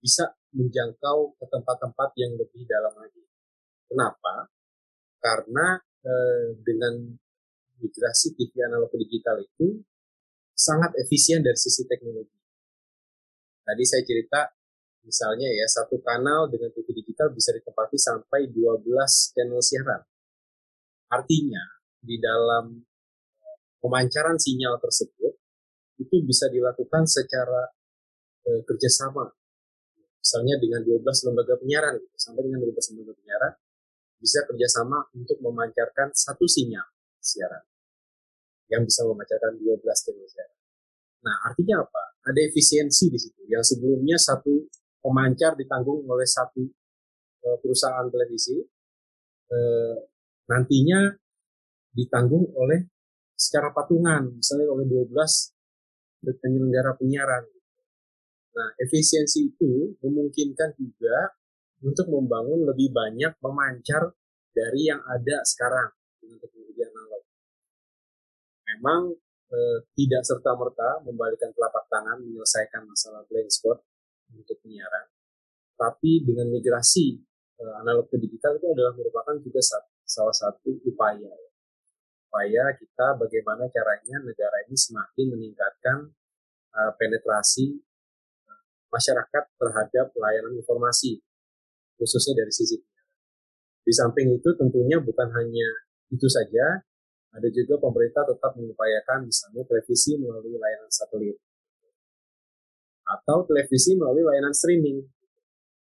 bisa 0.00 0.37
menjangkau 0.52 1.36
ke 1.36 1.44
tempat-tempat 1.48 2.10
yang 2.16 2.32
lebih 2.36 2.64
dalam 2.64 2.94
lagi. 2.96 3.24
Kenapa? 3.88 4.48
Karena 5.20 5.76
eh, 6.04 6.56
dengan 6.60 6.94
migrasi 7.78 8.34
TV 8.34 8.52
analog 8.66 8.90
ke 8.90 8.98
digital 9.06 9.38
itu 9.38 9.82
sangat 10.52 10.94
efisien 10.98 11.40
dari 11.40 11.56
sisi 11.56 11.86
teknologi. 11.86 12.34
Tadi 13.62 13.84
saya 13.84 14.02
cerita 14.02 14.40
misalnya 15.04 15.48
ya 15.48 15.64
satu 15.64 16.02
kanal 16.02 16.50
dengan 16.50 16.68
TV 16.74 16.90
digital 16.92 17.32
bisa 17.32 17.54
ditempati 17.54 17.96
sampai 17.96 18.50
12 18.50 18.84
channel 19.36 19.62
siaran. 19.62 20.02
Artinya 21.08 21.64
di 22.02 22.16
dalam 22.18 22.82
eh, 23.38 23.58
pemancaran 23.80 24.36
sinyal 24.36 24.76
tersebut 24.82 25.34
itu 25.98 26.16
bisa 26.22 26.46
dilakukan 26.50 27.06
secara 27.06 27.70
eh, 28.46 28.60
kerjasama. 28.66 29.37
Misalnya 30.18 30.54
dengan 30.60 30.80
12 30.84 31.26
lembaga 31.30 31.54
penyiaran, 31.56 31.94
gitu. 31.98 32.16
sampai 32.18 32.42
dengan 32.44 32.60
12 32.66 32.90
lembaga 32.92 33.12
penyiaran 33.16 33.52
bisa 34.18 34.42
kerjasama 34.44 34.98
untuk 35.14 35.38
memancarkan 35.38 36.10
satu 36.10 36.44
sinyal 36.44 36.84
siaran 37.22 37.62
yang 38.68 38.84
bisa 38.84 39.06
memancarkan 39.06 39.56
12 39.56 39.80
channel 39.80 40.28
siaran. 40.28 40.58
Nah, 41.24 41.36
artinya 41.50 41.82
apa? 41.82 42.02
Ada 42.30 42.40
efisiensi 42.46 43.10
di 43.10 43.18
situ. 43.18 43.42
Yang 43.48 43.74
sebelumnya 43.74 44.20
satu 44.20 44.68
pemancar 45.02 45.56
ditanggung 45.56 46.04
oleh 46.04 46.28
satu 46.28 46.62
uh, 47.48 47.56
perusahaan 47.58 48.06
televisi, 48.12 48.60
uh, 49.50 49.96
nantinya 50.52 51.10
ditanggung 51.96 52.52
oleh 52.54 52.86
secara 53.34 53.72
patungan, 53.72 54.36
misalnya 54.38 54.68
oleh 54.68 54.86
12 54.86 55.10
penyelenggara 56.38 56.94
penyiaran. 56.98 57.44
Nah, 58.58 58.74
efisiensi 58.74 59.54
itu 59.54 59.94
memungkinkan 60.02 60.74
juga 60.74 61.30
untuk 61.78 62.10
membangun 62.10 62.66
lebih 62.66 62.90
banyak 62.90 63.38
pemancar 63.38 64.10
dari 64.50 64.90
yang 64.90 64.98
ada 65.06 65.46
sekarang 65.46 65.94
dengan 66.18 66.42
teknologi 66.42 66.82
analog. 66.82 67.22
Memang 68.66 69.02
eh, 69.54 69.78
tidak 69.94 70.22
serta-merta 70.26 71.06
membalikan 71.06 71.54
telapak 71.54 71.86
tangan 71.86 72.18
menyelesaikan 72.18 72.82
masalah 72.82 73.22
blind 73.30 73.46
spot 73.46 73.78
untuk 74.34 74.58
penyiaran, 74.66 75.06
tapi 75.78 76.26
dengan 76.26 76.50
migrasi 76.50 77.14
eh, 77.62 77.74
analog 77.78 78.10
ke 78.10 78.18
digital 78.18 78.58
itu 78.58 78.66
adalah 78.74 78.90
merupakan 78.98 79.38
juga 79.38 79.62
salah 80.02 80.34
satu 80.34 80.82
upaya. 80.82 81.30
Upaya 82.26 82.74
kita 82.74 83.22
bagaimana 83.22 83.70
caranya 83.70 84.18
negara 84.26 84.66
ini 84.66 84.74
semakin 84.74 85.26
meningkatkan 85.30 86.10
eh, 86.74 86.92
penetrasi 86.98 87.86
masyarakat 88.88 89.44
terhadap 89.56 90.06
layanan 90.16 90.56
informasi 90.56 91.20
khususnya 91.98 92.44
dari 92.44 92.52
sisi 92.54 92.78
penyiaran. 92.78 93.18
Di 93.82 93.92
samping 93.92 94.28
itu 94.38 94.48
tentunya 94.54 95.02
bukan 95.02 95.28
hanya 95.34 95.68
itu 96.08 96.28
saja, 96.30 96.80
ada 97.34 97.48
juga 97.52 97.76
pemerintah 97.82 98.24
tetap 98.24 98.56
mengupayakan 98.56 99.28
misalnya 99.28 99.66
televisi 99.68 100.16
melalui 100.16 100.56
layanan 100.56 100.88
satelit 100.88 101.36
atau 103.08 103.44
televisi 103.48 103.96
melalui 103.96 104.24
layanan 104.24 104.52
streaming. 104.52 105.00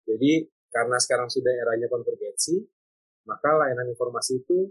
Jadi 0.05 0.47
karena 0.69 1.01
sekarang 1.01 1.33
sudah 1.33 1.53
eranya 1.53 1.89
konvergensi, 1.89 2.61
maka 3.25 3.57
layanan 3.57 3.89
informasi 3.89 4.45
itu 4.45 4.71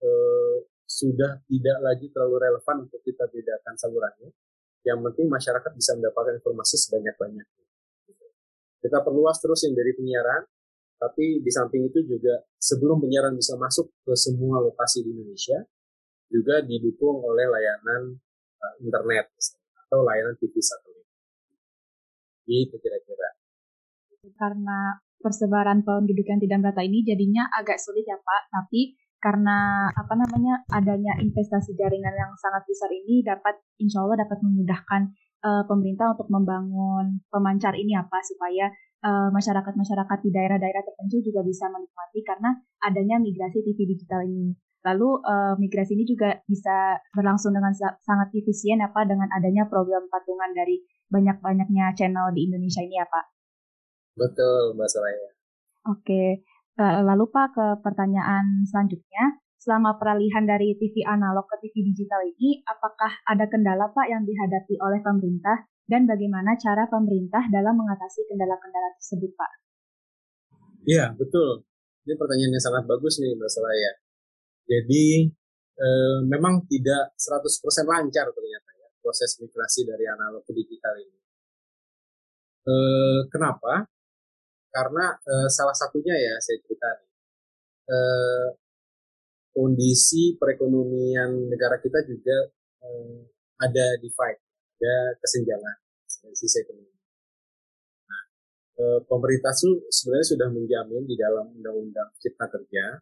eh, 0.00 0.56
sudah 0.84 1.40
tidak 1.48 1.78
lagi 1.80 2.06
terlalu 2.12 2.36
relevan 2.40 2.88
untuk 2.88 3.00
kita 3.04 3.28
bedakan 3.28 3.74
salurannya. 3.76 4.30
Yang 4.84 4.98
penting 5.10 5.26
masyarakat 5.32 5.72
bisa 5.72 5.96
mendapatkan 5.96 6.36
informasi 6.38 6.76
sebanyak-banyaknya. 6.76 7.64
Kita 8.84 9.00
perluas 9.00 9.40
terus 9.40 9.64
yang 9.64 9.72
dari 9.72 9.96
penyiaran, 9.96 10.44
tapi 11.00 11.40
di 11.40 11.50
samping 11.50 11.88
itu 11.88 12.04
juga 12.04 12.44
sebelum 12.60 13.00
penyiaran 13.00 13.32
bisa 13.32 13.56
masuk 13.56 13.88
ke 14.04 14.12
semua 14.12 14.60
lokasi 14.60 15.00
di 15.00 15.16
Indonesia, 15.16 15.64
juga 16.28 16.60
didukung 16.60 17.24
oleh 17.24 17.48
layanan 17.48 18.12
uh, 18.60 18.74
internet 18.84 19.32
atau 19.88 20.04
layanan 20.04 20.36
TV 20.36 20.52
satelit. 20.60 21.08
Itu 22.44 22.76
kira-kira. 22.76 23.40
Karena 24.36 25.00
persebaran 25.20 25.80
penduduk 25.80 26.28
yang 26.28 26.40
tidak 26.40 26.58
merata 26.60 26.84
ini 26.84 27.00
jadinya 27.00 27.48
agak 27.56 27.80
sulit 27.80 28.04
ya 28.04 28.20
Pak, 28.20 28.52
tapi 28.52 28.92
karena 29.24 29.88
apa 29.88 30.12
namanya 30.20 30.60
adanya 30.68 31.16
investasi 31.16 31.72
jaringan 31.72 32.12
yang 32.12 32.36
sangat 32.36 32.68
besar 32.68 32.92
ini 32.92 33.24
dapat 33.24 33.56
insya 33.80 34.04
Allah 34.04 34.20
dapat 34.28 34.44
memudahkan 34.44 35.02
uh, 35.40 35.64
pemerintah 35.64 36.12
untuk 36.12 36.28
membangun 36.28 37.24
pemancar 37.32 37.72
ini 37.72 37.96
apa 37.96 38.20
supaya 38.20 38.68
Eh, 39.04 39.30
masyarakat-masyarakat 39.36 40.18
di 40.24 40.30
daerah-daerah 40.32 40.80
tertentu 40.80 41.20
juga 41.20 41.44
bisa 41.44 41.68
menikmati 41.68 42.24
karena 42.24 42.56
adanya 42.80 43.20
migrasi 43.20 43.60
TV 43.60 43.84
digital 43.84 44.24
ini. 44.24 44.56
Lalu 44.80 45.20
uh, 45.20 45.56
migrasi 45.60 45.92
ini 45.96 46.04
juga 46.08 46.40
bisa 46.44 46.96
berlangsung 47.12 47.52
dengan 47.56 47.72
sangat 47.76 48.28
efisien 48.36 48.80
apa 48.84 49.04
dengan 49.04 49.28
adanya 49.32 49.68
program 49.68 50.08
patungan 50.08 50.52
dari 50.56 50.80
banyak-banyaknya 51.08 51.92
channel 51.96 52.32
di 52.32 52.48
Indonesia 52.48 52.80
ini 52.80 52.96
ya 52.96 53.04
Pak. 53.08 53.24
Betul 54.16 54.76
Mbak 54.76 54.88
Soraya. 54.88 55.30
Oke, 55.88 56.24
uh, 56.40 56.44
lalu 56.78 57.30
Pak 57.30 57.46
ke 57.54 57.66
pertanyaan 57.82 58.66
selanjutnya. 58.66 59.38
Selama 59.64 59.96
peralihan 59.96 60.44
dari 60.44 60.76
TV 60.76 61.08
analog 61.08 61.48
ke 61.48 61.56
TV 61.64 61.88
digital 61.88 62.20
ini, 62.20 62.60
apakah 62.68 63.08
ada 63.24 63.48
kendala 63.48 63.88
Pak 63.96 64.12
yang 64.12 64.20
dihadapi 64.20 64.76
oleh 64.76 65.00
pemerintah 65.00 65.64
dan 65.88 66.04
bagaimana 66.04 66.52
cara 66.60 66.84
pemerintah 66.84 67.48
dalam 67.48 67.72
mengatasi 67.80 68.28
kendala-kendala 68.28 68.92
tersebut, 69.00 69.32
Pak? 69.32 69.50
Iya, 70.84 71.16
betul. 71.16 71.64
Ini 72.04 72.12
pertanyaan 72.12 72.52
yang 72.52 72.60
sangat 72.60 72.84
bagus 72.84 73.16
nih, 73.24 73.32
Mbak 73.32 73.50
Soraya. 73.56 73.92
Jadi, 74.68 75.32
e, 75.80 75.88
memang 76.28 76.68
tidak 76.68 77.16
100% 77.16 77.88
lancar 77.88 78.28
ternyata 78.36 78.70
ya, 78.76 78.88
proses 79.00 79.32
migrasi 79.40 79.88
dari 79.88 80.04
analog 80.04 80.44
ke 80.44 80.52
digital 80.52 80.92
ini. 81.00 81.18
Kenapa? 83.32 83.93
Karena 84.74 85.14
e, 85.22 85.46
salah 85.54 85.76
satunya 85.78 86.18
ya, 86.18 86.34
saya 86.42 86.58
cerita 86.66 86.90
e, 87.86 87.96
kondisi 89.54 90.34
perekonomian 90.34 91.46
negara 91.46 91.78
kita 91.78 92.02
juga 92.02 92.50
e, 92.82 92.88
ada 93.62 93.86
divide 94.02 94.42
ada 94.84 95.16
kesenjangan 95.22 95.76
sisi 96.34 96.60
ekonomi. 96.60 96.92
Eh, 98.74 99.00
pemerintah 99.06 99.54
itu 99.54 99.86
sebenarnya 99.86 100.28
sudah 100.34 100.48
menjamin 100.50 101.06
di 101.06 101.14
dalam 101.14 101.46
Undang-Undang 101.54 102.10
Cipta 102.18 102.50
Kerja 102.50 102.98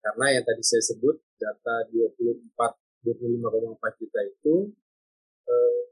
Karena 0.00 0.36
yang 0.40 0.44
tadi 0.44 0.62
saya 0.64 0.84
sebut, 0.84 1.16
data 1.36 1.88
24 1.92 2.48
25,4 3.04 4.00
juta 4.00 4.20
itu 4.24 4.54
eh, 5.44 5.83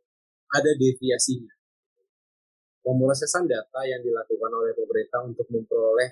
ada 0.53 0.71
deviasinya. 0.77 1.55
Pemrosesan 2.83 3.47
data 3.47 3.81
yang 3.87 4.03
dilakukan 4.03 4.51
oleh 4.53 4.73
pemerintah 4.75 5.23
untuk 5.23 5.47
memperoleh 5.49 6.11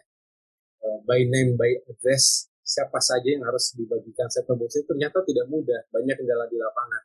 eh, 0.80 0.98
by 1.04 1.20
name 1.26 1.58
by 1.58 1.70
address 1.90 2.48
siapa 2.62 3.02
saja 3.02 3.26
yang 3.26 3.42
harus 3.42 3.74
dibagikan 3.74 4.30
set-top 4.30 4.54
box 4.54 4.78
itu 4.78 4.86
ternyata 4.86 5.18
tidak 5.26 5.50
mudah, 5.50 5.82
banyak 5.90 6.14
kendala 6.14 6.46
di 6.46 6.54
lapangan. 6.54 7.02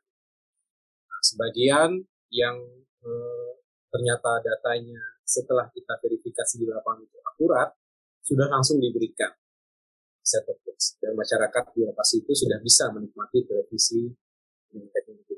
Nah, 1.10 1.22
sebagian 1.26 1.90
yang 2.30 2.56
eh, 3.02 3.52
ternyata 3.90 4.46
datanya 4.46 5.02
setelah 5.26 5.66
kita 5.74 5.98
verifikasi 5.98 6.62
di 6.62 6.70
lapangan 6.70 7.02
itu 7.02 7.18
akurat, 7.26 7.74
sudah 8.22 8.46
langsung 8.50 8.78
diberikan 8.78 9.34
set 10.26 10.46
box. 10.46 10.98
Dan 11.02 11.14
masyarakat 11.14 11.64
di 11.74 11.82
lokasi 11.86 12.26
itu 12.26 12.34
sudah 12.34 12.58
bisa 12.62 12.90
menikmati 12.94 13.46
televisi 13.46 14.10
dengan 14.70 14.90
teknologi. 14.94 15.35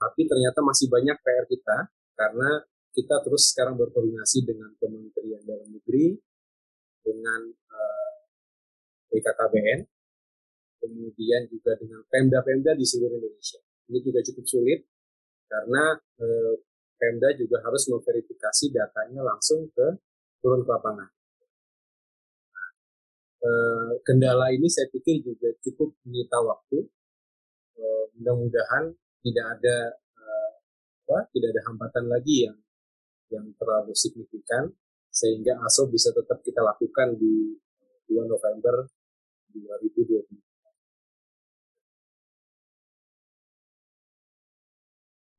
Tapi 0.00 0.22
ternyata 0.24 0.64
masih 0.64 0.88
banyak 0.88 1.16
PR 1.20 1.44
kita 1.44 1.78
karena 2.16 2.64
kita 2.90 3.20
terus 3.20 3.52
sekarang 3.52 3.76
berkoordinasi 3.76 4.48
dengan 4.48 4.72
Kementerian 4.80 5.44
Dalam 5.44 5.68
Negeri, 5.68 6.16
dengan 7.04 7.40
eh, 7.52 8.12
BKKBN, 9.12 9.80
kemudian 10.80 11.42
juga 11.52 11.76
dengan 11.76 12.00
Pemda-Pemda 12.08 12.72
di 12.74 12.84
seluruh 12.88 13.20
Indonesia. 13.20 13.60
Ini 13.92 13.98
juga 14.00 14.24
cukup 14.24 14.44
sulit 14.48 14.80
karena 15.50 15.98
uh, 15.98 16.54
Pemda 17.00 17.32
juga 17.34 17.58
harus 17.64 17.88
memverifikasi 17.90 18.64
datanya 18.76 19.24
langsung 19.24 19.66
ke 19.72 19.98
turun 20.44 20.60
ke 20.62 20.68
lapangan. 20.68 21.08
Nah, 22.52 22.70
eh, 23.40 23.92
kendala 24.04 24.52
ini 24.52 24.68
saya 24.68 24.92
pikir 24.92 25.24
juga 25.24 25.48
cukup 25.64 25.96
menyita 26.04 26.44
waktu. 26.44 26.84
Eh, 27.80 28.04
mudah-mudahan 28.20 28.92
tidak 29.20 29.46
ada 29.58 29.76
eh, 29.96 30.50
apa, 31.06 31.18
tidak 31.32 31.48
ada 31.52 31.62
hambatan 31.68 32.04
lagi 32.08 32.48
yang 32.48 32.58
yang 33.30 33.46
terlalu 33.56 33.94
signifikan 33.94 34.72
sehingga 35.10 35.58
ASO 35.66 35.90
bisa 35.90 36.10
tetap 36.14 36.38
kita 36.42 36.62
lakukan 36.62 37.18
di 37.18 37.58
2 38.10 38.26
November 38.26 38.86
2020. 39.54 40.38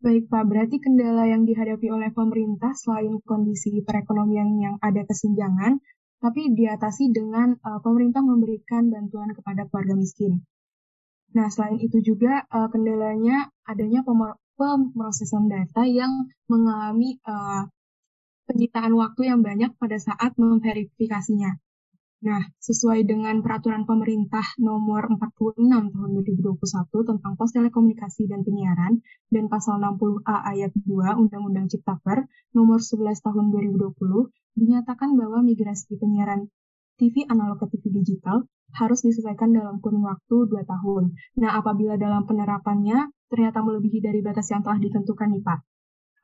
Baik 0.01 0.33
Pak, 0.33 0.43
berarti 0.49 0.81
kendala 0.81 1.29
yang 1.29 1.45
dihadapi 1.45 1.93
oleh 1.93 2.09
pemerintah 2.09 2.73
selain 2.73 3.21
kondisi 3.21 3.85
perekonomian 3.85 4.57
yang 4.57 4.75
ada 4.81 5.05
kesenjangan, 5.05 5.77
tapi 6.17 6.57
diatasi 6.57 7.13
dengan 7.13 7.53
uh, 7.61 7.77
pemerintah 7.85 8.25
memberikan 8.25 8.89
bantuan 8.89 9.29
kepada 9.37 9.69
keluarga 9.69 9.93
miskin. 9.93 10.41
Nah, 11.31 11.47
selain 11.47 11.79
itu 11.79 12.03
juga 12.03 12.43
uh, 12.51 12.67
kendalanya 12.67 13.47
adanya 13.63 14.03
pemrosesan 14.59 15.47
data 15.47 15.87
yang 15.87 16.27
mengalami 16.51 17.17
uh, 17.23 17.65
penyitaan 18.51 18.91
waktu 18.99 19.31
yang 19.31 19.39
banyak 19.39 19.71
pada 19.79 19.95
saat 19.95 20.35
memverifikasinya. 20.35 21.55
Nah, 22.21 22.45
sesuai 22.61 23.09
dengan 23.09 23.41
peraturan 23.41 23.81
pemerintah 23.89 24.45
nomor 24.61 25.09
46 25.09 25.57
tahun 25.89 26.09
2021 26.21 27.09
tentang 27.09 27.33
pos 27.33 27.49
telekomunikasi 27.49 28.29
dan 28.29 28.45
penyiaran 28.45 29.01
dan 29.33 29.49
pasal 29.49 29.81
60A 29.81 30.53
ayat 30.53 30.69
2 30.85 31.17
Undang-Undang 31.17 31.73
Ciptaker 31.73 32.29
nomor 32.53 32.77
11 32.77 33.25
tahun 33.25 33.49
2020 33.49 33.97
dinyatakan 34.53 35.17
bahwa 35.17 35.41
migrasi 35.41 35.97
penyiaran 35.97 36.45
TV 37.01 37.25
analog 37.25 37.57
ke 37.57 37.73
TV 37.73 37.89
digital 38.05 38.45
harus 38.77 39.03
diselesaikan 39.03 39.51
dalam 39.51 39.79
kurun 39.83 40.03
waktu 40.05 40.35
2 40.47 40.63
tahun. 40.63 41.15
Nah, 41.39 41.59
apabila 41.59 41.99
dalam 41.99 42.23
penerapannya 42.27 43.11
ternyata 43.31 43.63
melebihi 43.63 43.99
dari 44.03 44.19
batas 44.19 44.51
yang 44.51 44.61
telah 44.63 44.79
ditentukan 44.79 45.31
nih 45.31 45.43
Pak, 45.43 45.59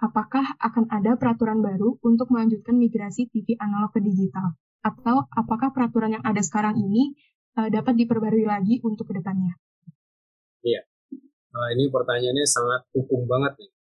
apakah 0.03 0.45
akan 0.59 0.91
ada 0.91 1.15
peraturan 1.15 1.63
baru 1.63 1.99
untuk 2.03 2.31
melanjutkan 2.31 2.75
migrasi 2.75 3.31
TV 3.31 3.55
analog 3.59 3.91
ke 3.95 4.03
digital? 4.03 4.55
atau 4.87 5.27
apakah 5.33 5.75
peraturan 5.75 6.19
yang 6.19 6.23
ada 6.23 6.39
sekarang 6.39 6.79
ini 6.79 7.17
uh, 7.59 7.67
dapat 7.67 7.99
diperbarui 7.99 8.47
lagi 8.47 8.79
untuk 8.85 9.11
ke 9.11 9.13
depannya? 9.19 9.57
Iya, 10.63 10.81
nah, 11.53 11.67
ini 11.75 11.91
pertanyaannya 11.91 12.45
sangat 12.47 12.81
hukum 12.95 13.27
banget 13.27 13.53
nih. 13.59 13.71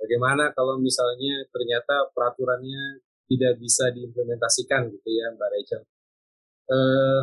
Bagaimana 0.00 0.48
kalau 0.56 0.80
misalnya 0.80 1.44
ternyata 1.52 2.08
peraturannya 2.16 3.04
tidak 3.28 3.60
bisa 3.60 3.92
diimplementasikan 3.92 4.88
gitu 4.88 5.08
ya 5.12 5.28
Mbak 5.36 5.48
Rachel? 5.52 5.82
Uh, 6.70 7.20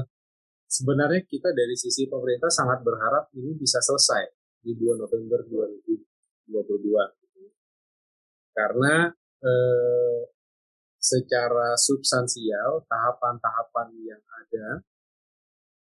sebenarnya 0.67 1.23
kita 1.23 1.56
dari 1.56 1.73
sisi 1.80 2.06
pemerintah 2.12 2.51
sangat 2.51 2.84
berharap 2.84 3.32
ini 3.39 3.56
bisa 3.56 3.80
selesai 3.80 4.27
di 4.62 4.75
2 4.75 4.99
November 4.99 5.47
2022. 5.47 6.51
Gitu. 6.51 7.43
Karena 8.51 9.08
eh, 9.41 10.21
secara 10.99 11.80
substansial 11.80 12.84
tahapan-tahapan 12.84 13.88
yang 14.03 14.19
ada, 14.19 14.84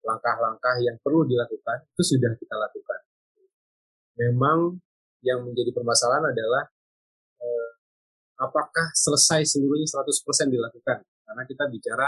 langkah-langkah 0.04 0.76
yang 0.84 1.00
perlu 1.00 1.24
dilakukan 1.24 1.88
itu 1.96 2.16
sudah 2.16 2.36
kita 2.36 2.54
lakukan. 2.54 3.00
Memang 4.20 4.76
yang 5.24 5.42
menjadi 5.48 5.72
permasalahan 5.72 6.28
adalah 6.28 6.68
eh, 7.40 7.70
apakah 8.36 8.92
selesai 8.92 9.48
seluruhnya 9.48 9.88
100% 9.88 10.52
dilakukan? 10.52 11.02
Karena 11.02 11.42
kita 11.48 11.64
bicara 11.72 12.06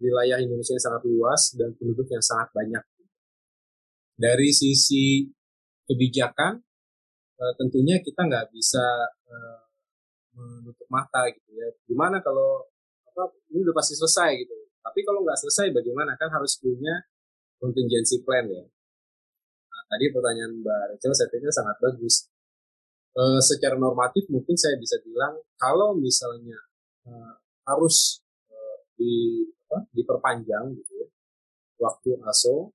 wilayah 0.00 0.38
Indonesia 0.40 0.76
yang 0.76 0.84
sangat 0.84 1.02
luas 1.08 1.42
dan 1.56 1.72
penduduk 1.76 2.08
yang 2.12 2.24
sangat 2.24 2.48
banyak. 2.52 2.84
Dari 4.16 4.50
sisi 4.52 5.28
kebijakan, 5.84 6.56
eh, 7.36 7.54
tentunya 7.60 8.00
kita 8.00 8.24
nggak 8.24 8.52
bisa 8.52 8.84
eh, 9.28 9.60
menutup 10.36 10.88
mata 10.92 11.28
gitu 11.32 11.50
ya. 11.56 11.68
Gimana 11.88 12.20
kalau 12.20 12.64
apa 13.08 13.32
ini 13.52 13.64
udah 13.64 13.74
pasti 13.76 13.96
selesai 13.96 14.30
gitu. 14.44 14.56
Tapi 14.84 15.00
kalau 15.02 15.24
nggak 15.24 15.40
selesai 15.40 15.72
bagaimana 15.72 16.14
kan 16.20 16.28
harus 16.30 16.60
punya 16.60 16.94
contingency 17.56 18.20
plan 18.22 18.44
ya. 18.46 18.64
Nah, 19.66 19.82
tadi 19.88 20.12
pertanyaan 20.12 20.52
Mbak 20.60 20.82
Rachel 20.94 21.12
saya 21.16 21.28
pikir 21.32 21.50
sangat 21.50 21.76
bagus. 21.80 22.28
E, 23.16 23.22
secara 23.40 23.80
normatif 23.80 24.28
mungkin 24.28 24.54
saya 24.54 24.76
bisa 24.76 25.00
bilang 25.00 25.40
kalau 25.56 25.96
misalnya 25.96 26.60
e, 27.08 27.12
harus 27.64 28.20
e, 28.46 28.56
di 29.00 29.14
apa, 29.66 29.90
diperpanjang 29.90 30.78
gitu 30.78 30.92
ya 31.02 31.08
waktu 31.82 32.16
ASO 32.22 32.72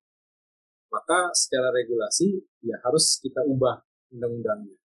maka 0.92 1.32
secara 1.32 1.72
regulasi 1.72 2.36
ya 2.62 2.76
harus 2.84 3.18
kita 3.24 3.42
ubah 3.48 3.80
undang-undangnya 4.12 4.82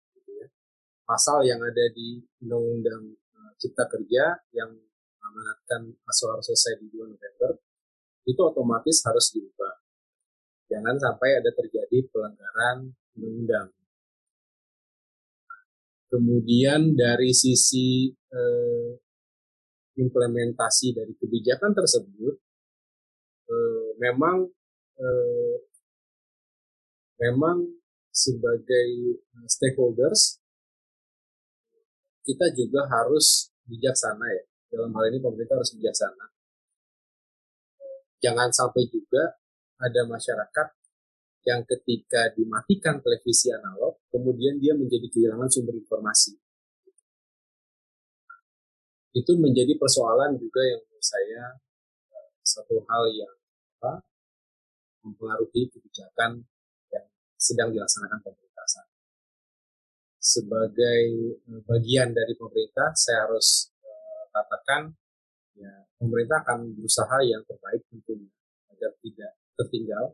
pasal 1.11 1.43
yang 1.43 1.59
ada 1.59 1.91
di 1.91 2.23
Undang-Undang 2.47 3.03
uh, 3.35 3.53
Cipta 3.59 3.91
Kerja 3.91 4.31
yang 4.55 4.71
mengamanatkan 4.71 5.91
ASO 6.07 6.31
harus 6.31 6.47
selesai 6.47 6.79
di 6.79 6.87
2 6.95 7.11
November, 7.11 7.59
itu 8.31 8.39
otomatis 8.39 9.03
harus 9.03 9.35
diubah. 9.35 9.75
Jangan 10.71 10.95
sampai 11.03 11.43
ada 11.43 11.51
terjadi 11.51 12.07
pelanggaran 12.15 12.95
undang-undang. 13.19 13.75
Kemudian 16.11 16.95
dari 16.95 17.35
sisi 17.35 18.11
eh, 18.11 18.91
implementasi 20.01 20.97
dari 20.97 21.13
kebijakan 21.13 21.77
tersebut, 21.77 22.35
eh, 23.53 23.89
memang 24.01 24.49
eh, 24.97 25.57
memang 27.21 27.69
sebagai 28.09 28.89
eh, 29.21 29.47
stakeholders 29.47 30.41
kita 32.25 32.53
juga 32.57 32.89
harus 32.89 33.53
bijaksana 33.69 34.27
ya. 34.33 34.45
Dalam 34.71 34.95
hal 34.95 35.11
ini 35.11 35.19
pemerintah 35.19 35.59
harus 35.59 35.75
bijaksana. 35.75 36.27
Jangan 38.21 38.53
sampai 38.53 38.87
juga 38.87 39.41
ada 39.81 40.05
masyarakat 40.05 40.69
yang 41.49 41.65
ketika 41.65 42.31
dimatikan 42.37 43.01
televisi 43.01 43.49
analog, 43.49 44.05
kemudian 44.13 44.61
dia 44.61 44.77
menjadi 44.77 45.09
kehilangan 45.09 45.49
sumber 45.49 45.73
informasi. 45.81 46.37
Itu 49.11 49.35
menjadi 49.39 49.75
persoalan 49.75 50.39
juga 50.39 50.63
yang 50.63 50.81
menurut 50.87 51.07
saya 51.07 51.43
eh, 52.15 52.29
satu 52.43 52.83
hal 52.87 53.03
yang 53.15 53.35
apa, 53.81 54.05
mempengaruhi 55.07 55.71
kebijakan 55.73 56.45
yang 56.95 57.07
sedang 57.41 57.75
dilaksanakan 57.75 58.21
pemerintah 58.23 58.51
sebagai 60.21 61.03
eh, 61.33 61.61
bagian 61.65 62.13
dari 62.13 62.37
pemerintah 62.37 62.93
saya 62.93 63.25
harus 63.25 63.73
uh, 63.81 64.25
katakan 64.37 64.93
ya 65.57 65.73
pemerintah 65.97 66.45
akan 66.45 66.77
berusaha 66.77 67.25
yang 67.25 67.41
terbaik 67.49 67.81
tentunya 67.89 68.29
agar 68.69 68.93
tidak 69.01 69.33
tertinggal 69.57 70.05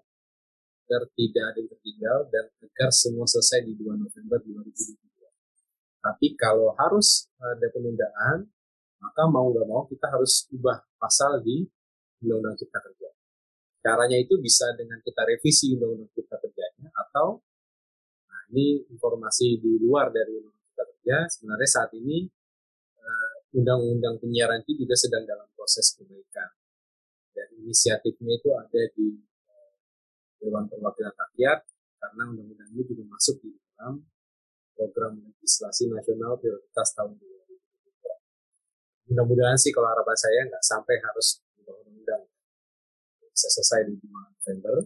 agar 0.87 1.03
tidak 1.19 1.45
ada 1.51 1.59
yang 1.59 1.71
tertinggal 1.75 2.19
dan 2.31 2.45
agar 2.63 2.91
semua 2.95 3.27
selesai 3.27 3.67
di 3.67 3.75
2 3.75 3.99
November 3.99 4.39
2022. 4.39 5.03
Tapi 5.99 6.39
kalau 6.39 6.71
harus 6.79 7.27
ada 7.43 7.67
penundaan 7.75 8.47
maka 9.07 9.23
mau 9.31 9.55
nggak 9.55 9.67
mau 9.71 9.87
kita 9.87 10.11
harus 10.11 10.51
ubah 10.51 10.83
pasal 10.99 11.39
di 11.47 11.63
Undang-Undang 12.27 12.59
Cipta 12.59 12.83
Kerja. 12.83 13.09
Caranya 13.79 14.19
itu 14.19 14.35
bisa 14.43 14.75
dengan 14.75 14.99
kita 14.99 15.23
revisi 15.23 15.79
Undang-Undang 15.79 16.11
Cipta 16.11 16.37
Kerjanya 16.43 16.91
atau 16.91 17.39
nah 18.27 18.43
ini 18.51 18.83
informasi 18.91 19.63
di 19.63 19.79
luar 19.79 20.11
dari 20.11 20.35
Undang-Undang 20.35 20.67
Cipta 20.67 20.85
Kerja. 20.91 21.17
Sebenarnya 21.31 21.69
saat 21.71 21.91
ini 21.95 22.27
eh, 22.99 23.35
Undang-Undang 23.55 24.19
Penyiaran 24.19 24.67
itu 24.67 24.83
juga 24.83 24.99
sedang 24.99 25.23
dalam 25.23 25.47
proses 25.55 25.95
perbaikan. 25.95 26.51
Dan 27.31 27.47
inisiatifnya 27.63 28.43
itu 28.43 28.51
ada 28.59 28.83
di 28.91 29.23
eh, 29.23 29.75
Dewan 30.43 30.67
Perwakilan 30.67 31.15
Rakyat 31.15 31.61
karena 31.97 32.23
undang-undang 32.29 32.71
ini 32.77 32.83
juga 32.85 33.05
masuk 33.09 33.41
di 33.41 33.51
dalam 33.57 33.99
program 34.77 35.17
legislasi 35.17 35.89
nasional 35.89 36.37
prioritas 36.37 36.93
tahun 36.93 37.17
2023. 37.17 37.36
Mudah-mudahan 39.07 39.55
sih 39.55 39.71
kalau 39.71 39.87
harapan 39.87 40.19
saya 40.19 40.41
nggak 40.51 40.65
sampai 40.67 40.99
harus 40.99 41.39
undang-undang 41.63 42.27
bisa 43.31 43.49
selesai 43.53 43.87
di 43.87 43.95
5 44.03 44.11
November. 44.11 44.77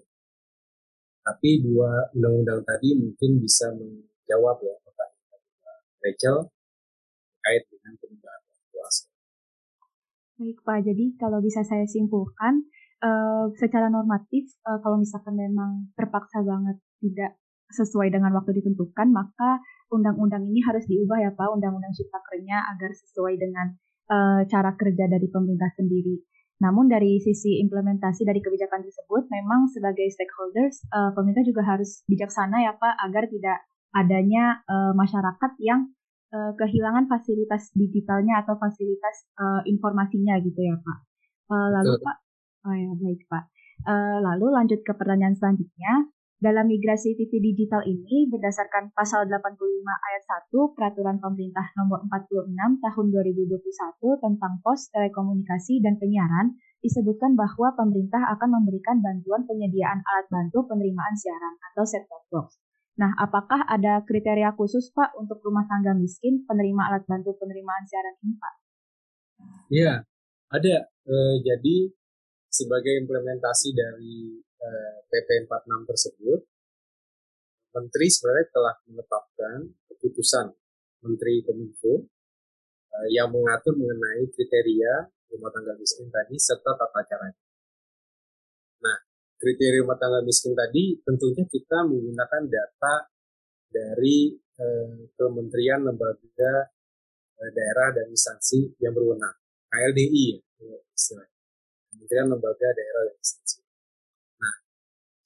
Tapi 1.21 1.51
dua 1.65 2.11
undang-undang 2.17 2.61
tadi 2.65 2.97
mungkin 2.97 3.41
bisa 3.41 3.73
menjawab 3.77 4.57
ya 4.65 4.75
pertanyaan 4.85 5.41
Rachel 6.01 6.37
terkait 7.41 7.65
dengan 7.73 7.93
penundaan 7.97 8.41
puasa. 8.73 9.05
Baik 10.37 10.59
Pak, 10.65 10.79
jadi 10.85 11.05
kalau 11.17 11.41
bisa 11.41 11.65
saya 11.65 11.85
simpulkan, 11.89 12.65
uh, 13.01 13.49
secara 13.57 13.89
normatif 13.89 14.49
uh, 14.69 14.81
kalau 14.85 15.01
misalkan 15.01 15.37
memang 15.37 15.93
terpaksa 15.97 16.45
banget 16.45 16.77
tidak 17.01 17.41
sesuai 17.73 18.13
dengan 18.13 18.37
waktu 18.37 18.61
ditentukan, 18.61 19.09
maka 19.09 19.61
undang-undang 19.89 20.45
ini 20.49 20.61
harus 20.65 20.85
diubah 20.85 21.19
ya 21.21 21.31
Pak, 21.33 21.49
undang-undang 21.57 21.93
cipta 21.97 22.21
kerja 22.29 22.57
agar 22.77 22.91
sesuai 22.93 23.35
dengan 23.41 23.77
uh, 24.11 24.43
cara 24.51 24.75
kerja 24.75 25.07
dari 25.07 25.31
pemerintah 25.31 25.71
sendiri. 25.79 26.19
Namun 26.61 26.93
dari 26.93 27.17
sisi 27.25 27.57
implementasi 27.65 28.29
dari 28.29 28.45
kebijakan 28.45 28.85
tersebut, 28.85 29.33
memang 29.33 29.73
sebagai 29.73 30.05
stakeholders, 30.13 30.85
uh, 30.93 31.15
pemerintah 31.17 31.47
juga 31.47 31.65
harus 31.65 32.05
bijaksana 32.05 32.69
ya 32.69 32.77
Pak, 32.77 32.95
agar 33.09 33.25
tidak 33.33 33.65
adanya 33.97 34.61
uh, 34.69 34.93
masyarakat 34.93 35.53
yang 35.65 35.89
uh, 36.37 36.53
kehilangan 36.61 37.09
fasilitas 37.09 37.73
digitalnya 37.73 38.45
atau 38.45 38.61
fasilitas 38.61 39.25
uh, 39.41 39.65
informasinya 39.65 40.37
gitu 40.45 40.61
ya 40.61 40.77
Pak. 40.77 40.99
Uh, 41.49 41.69
lalu 41.81 41.97
Pak, 41.99 42.17
oh 42.69 42.75
ya 42.77 42.93
baik 42.93 43.21
Pak. 43.27 43.45
Uh, 43.81 44.19
lalu 44.21 44.47
lanjut 44.53 44.81
ke 44.85 44.93
pertanyaan 44.93 45.35
selanjutnya. 45.35 46.13
Dalam 46.41 46.73
migrasi 46.73 47.13
TV 47.21 47.37
digital 47.37 47.85
ini, 47.85 48.25
berdasarkan 48.33 48.97
pasal 48.97 49.29
85 49.29 49.61
ayat 49.85 50.25
1 50.49 50.73
Peraturan 50.73 51.21
Pemerintah 51.21 51.69
Nomor 51.77 52.01
46 52.09 52.81
Tahun 52.81 53.07
2021 53.13 53.61
tentang 54.25 54.57
Pos, 54.65 54.89
Telekomunikasi, 54.89 55.85
dan 55.85 56.01
Penyiaran, 56.01 56.57
disebutkan 56.81 57.37
bahwa 57.37 57.77
pemerintah 57.77 58.25
akan 58.33 58.57
memberikan 58.57 59.05
bantuan 59.05 59.45
penyediaan 59.45 60.01
alat 60.01 60.33
bantu 60.33 60.65
penerimaan 60.65 61.13
siaran 61.13 61.61
atau 61.61 61.85
set-top 61.85 62.25
box. 62.33 62.57
Nah, 62.97 63.13
apakah 63.21 63.61
ada 63.69 64.01
kriteria 64.09 64.57
khusus 64.57 64.89
Pak 64.97 65.13
untuk 65.21 65.45
rumah 65.45 65.69
tangga 65.69 65.93
miskin 65.93 66.49
penerima 66.49 66.89
alat 66.89 67.05
bantu 67.05 67.37
penerimaan 67.37 67.85
siaran 67.85 68.17
ini 68.25 68.35
Pak? 68.41 68.55
Iya, 69.69 69.93
ada. 70.57 70.89
E, 71.05 71.15
jadi 71.45 71.93
sebagai 72.49 72.97
implementasi 73.05 73.77
dari 73.77 74.41
Eh, 74.61 74.97
PP 75.09 75.49
46 75.49 75.89
tersebut, 75.89 76.41
Menteri 77.73 78.07
sebenarnya 78.13 78.47
telah 78.53 78.75
menetapkan 78.93 79.59
keputusan 79.89 80.53
Menteri 81.01 81.41
Kominfo 81.41 82.05
uh, 82.93 83.09
yang 83.09 83.33
mengatur 83.33 83.73
mengenai 83.79 84.29
kriteria 84.29 85.09
rumah 85.33 85.49
tangga 85.55 85.73
miskin 85.81 86.13
tadi 86.13 86.37
serta 86.37 86.77
tata 86.77 87.01
caranya. 87.09 87.41
Nah, 88.85 88.99
kriteria 89.41 89.81
rumah 89.81 89.97
tangga 89.97 90.21
miskin 90.27 90.53
tadi 90.53 90.99
tentunya 91.09 91.47
kita 91.49 91.87
menggunakan 91.87 92.43
data 92.45 92.95
dari 93.71 94.35
uh, 94.61 95.09
kementerian 95.15 95.89
lembaga 95.89 96.69
daerah 97.41 97.97
dan 97.97 98.13
instansi 98.13 98.77
yang 98.77 98.93
berwenang, 98.93 99.41
KLDI 99.73 100.37
ya. 100.37 100.41
Kementerian 101.89 102.29
Lembaga 102.29 102.69
Daerah 102.77 103.03
dan 103.09 103.17
Instansi 103.17 103.60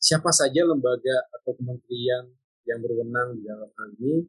siapa 0.05 0.29
saja 0.29 0.69
lembaga 0.69 1.17
atau 1.33 1.57
kementerian 1.57 2.29
yang 2.69 2.85
berwenang 2.85 3.41
di 3.41 3.49
dalam 3.49 3.73
hal 3.73 3.89
ini, 3.97 4.21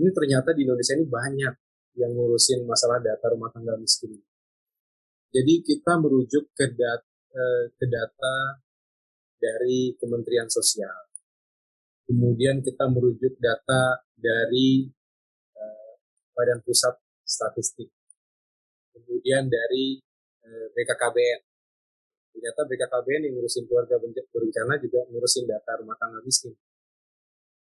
ini 0.00 0.08
ternyata 0.16 0.56
di 0.56 0.64
Indonesia 0.64 0.96
ini 0.96 1.04
banyak 1.04 1.54
yang 2.00 2.16
ngurusin 2.16 2.64
masalah 2.64 2.96
data 3.04 3.28
rumah 3.28 3.52
tangga 3.52 3.76
miskin. 3.76 4.16
Jadi 5.28 5.60
kita 5.60 6.00
merujuk 6.00 6.48
ke, 6.56 6.72
dat, 6.72 7.04
eh, 7.28 7.64
ke 7.76 7.84
data 7.84 8.64
dari 9.36 9.92
Kementerian 10.00 10.48
Sosial. 10.48 11.12
Kemudian 12.08 12.64
kita 12.64 12.88
merujuk 12.88 13.36
data 13.36 14.00
dari 14.16 14.88
eh, 15.52 15.92
Badan 16.32 16.64
Pusat 16.64 16.96
Statistik. 17.28 17.92
Kemudian 18.96 19.52
dari 19.52 20.00
eh, 20.48 20.66
BKKBN 20.72 21.47
ternyata 22.32 22.60
BKKBN 22.68 23.22
yang 23.28 23.34
ngurusin 23.38 23.64
keluarga 23.66 23.96
berencana 24.02 24.74
juga 24.78 25.00
ngurusin 25.10 25.44
data 25.48 25.70
rumah 25.80 25.96
tangga 25.98 26.20
miskin 26.22 26.54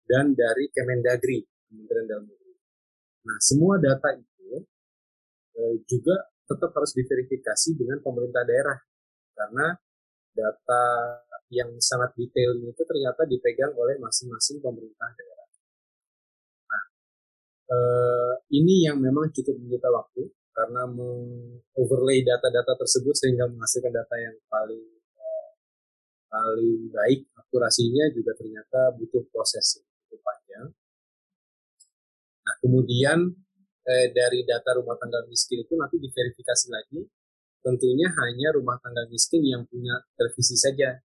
dan 0.08 0.32
dari 0.32 0.72
Kemendagri 0.72 1.44
Kementerian 1.68 2.08
Dalam 2.08 2.26
Negeri. 2.26 2.54
Nah 3.28 3.38
semua 3.44 3.76
data 3.78 4.10
itu 4.16 4.64
eh, 5.60 5.76
juga 5.84 6.16
tetap 6.48 6.72
harus 6.72 6.92
diverifikasi 6.96 7.70
dengan 7.76 8.00
pemerintah 8.00 8.48
daerah 8.48 8.80
karena 9.36 9.76
data 10.32 10.84
yang 11.52 11.76
sangat 11.80 12.16
detail 12.16 12.60
itu 12.60 12.84
ternyata 12.84 13.24
dipegang 13.28 13.74
oleh 13.76 14.00
masing-masing 14.00 14.60
pemerintah 14.60 15.10
daerah. 15.16 15.48
Nah, 16.68 16.84
eh, 17.72 18.34
ini 18.56 18.88
yang 18.88 19.00
memang 19.00 19.32
cukup 19.32 19.56
menyita 19.60 19.88
waktu 19.92 20.28
karena 20.58 20.90
mengoverlay 20.90 22.26
data-data 22.26 22.74
tersebut 22.82 23.14
sehingga 23.14 23.46
menghasilkan 23.46 23.94
data 23.94 24.16
yang 24.18 24.34
paling 24.50 24.86
uh, 25.14 25.50
paling 26.34 26.90
baik 26.90 27.30
akurasinya 27.38 28.10
juga 28.10 28.34
ternyata 28.34 28.98
butuh 28.98 29.22
proses 29.30 29.78
yang 29.78 29.86
cukup 30.02 30.20
panjang. 30.26 30.68
Nah 32.42 32.56
kemudian 32.58 33.18
eh, 33.86 34.10
dari 34.10 34.42
data 34.50 34.82
rumah 34.82 34.98
tangga 34.98 35.22
miskin 35.30 35.62
itu 35.62 35.78
nanti 35.78 36.02
diverifikasi 36.02 36.68
lagi. 36.74 37.06
Tentunya 37.62 38.10
hanya 38.10 38.58
rumah 38.58 38.82
tangga 38.82 39.06
miskin 39.14 39.46
yang 39.46 39.62
punya 39.70 39.94
televisi 40.18 40.58
saja. 40.58 40.98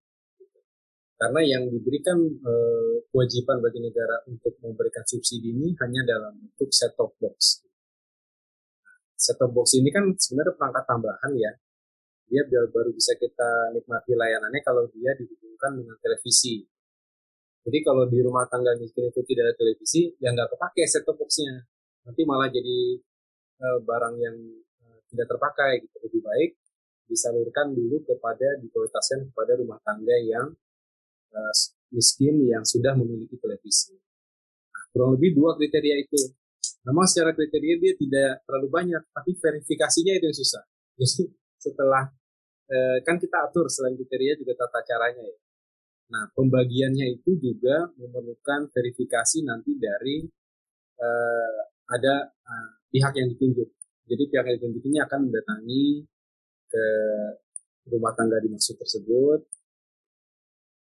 Karena 1.20 1.40
yang 1.44 1.68
diberikan 1.68 2.16
eh, 2.24 3.04
kewajiban 3.12 3.60
bagi 3.60 3.84
negara 3.84 4.16
untuk 4.32 4.56
memberikan 4.64 5.04
subsidi 5.04 5.52
ini 5.52 5.76
hanya 5.76 6.08
dalam 6.08 6.40
bentuk 6.40 6.72
set-top 6.72 7.12
box 7.20 7.68
set-top 9.22 9.54
box 9.54 9.78
ini 9.78 9.94
kan 9.94 10.10
sebenarnya 10.18 10.58
perangkat 10.58 10.84
tambahan 10.90 11.32
ya. 11.38 11.52
Dia 12.32 12.42
baru 12.48 12.90
bisa 12.90 13.14
kita 13.14 13.76
nikmati 13.76 14.16
layanannya 14.16 14.60
kalau 14.66 14.88
dia 14.90 15.14
dihubungkan 15.14 15.78
dengan 15.78 15.94
televisi. 16.02 16.64
Jadi 17.62 17.78
kalau 17.86 18.10
di 18.10 18.18
rumah 18.18 18.48
tangga 18.50 18.74
miskin 18.74 19.06
itu 19.06 19.22
tidak 19.22 19.52
ada 19.52 19.54
televisi, 19.54 20.10
ya 20.18 20.34
nggak 20.34 20.50
kepake 20.56 20.82
set-top 20.90 21.14
box-nya. 21.20 21.62
Nanti 22.02 22.26
malah 22.26 22.50
jadi 22.50 22.98
uh, 23.62 23.78
barang 23.84 24.14
yang 24.18 24.36
uh, 24.82 24.98
tidak 25.12 25.30
terpakai 25.30 25.86
gitu. 25.86 25.96
Lebih 26.08 26.22
baik 26.26 26.50
disalurkan 27.06 27.76
dulu 27.76 28.02
kepada 28.08 28.58
diprioritaskan 28.58 29.30
kepada 29.30 29.52
rumah 29.60 29.78
tangga 29.84 30.16
yang 30.24 30.50
uh, 31.36 31.54
miskin 31.92 32.40
yang 32.48 32.64
sudah 32.64 32.96
memiliki 32.96 33.36
televisi. 33.38 33.94
Nah, 33.94 34.84
kurang 34.90 35.20
lebih 35.20 35.36
dua 35.36 35.54
kriteria 35.54 35.96
itu 36.00 36.18
Memang 36.82 37.06
secara 37.06 37.30
kriteria 37.30 37.78
dia 37.78 37.92
tidak 37.94 38.42
terlalu 38.42 38.68
banyak, 38.70 39.02
tapi 39.14 39.38
verifikasinya 39.38 40.12
itu 40.18 40.24
yang 40.26 40.38
susah. 40.38 40.62
Jadi 40.98 41.30
setelah 41.62 42.10
eh, 42.66 42.98
kan 43.06 43.16
kita 43.22 43.38
atur 43.46 43.70
selain 43.70 43.94
kriteria 43.94 44.34
juga 44.38 44.58
tata 44.58 44.82
caranya 44.82 45.22
ya. 45.22 45.38
Nah 46.12 46.28
pembagiannya 46.34 47.22
itu 47.22 47.38
juga 47.38 47.86
memerlukan 47.96 48.68
verifikasi 48.74 49.46
nanti 49.46 49.78
dari 49.78 50.26
eh, 50.98 51.58
ada 51.86 52.14
eh, 52.28 52.70
pihak 52.90 53.14
yang 53.14 53.28
ditunjuk. 53.30 53.68
Jadi 54.10 54.22
pihak 54.26 54.44
yang 54.50 54.56
ditunjuk 54.58 54.84
ini 54.90 54.98
akan 55.06 55.30
mendatangi 55.30 55.84
ke 56.66 56.84
rumah 57.90 58.14
tangga 58.14 58.38
dimaksud 58.42 58.78
tersebut 58.78 59.40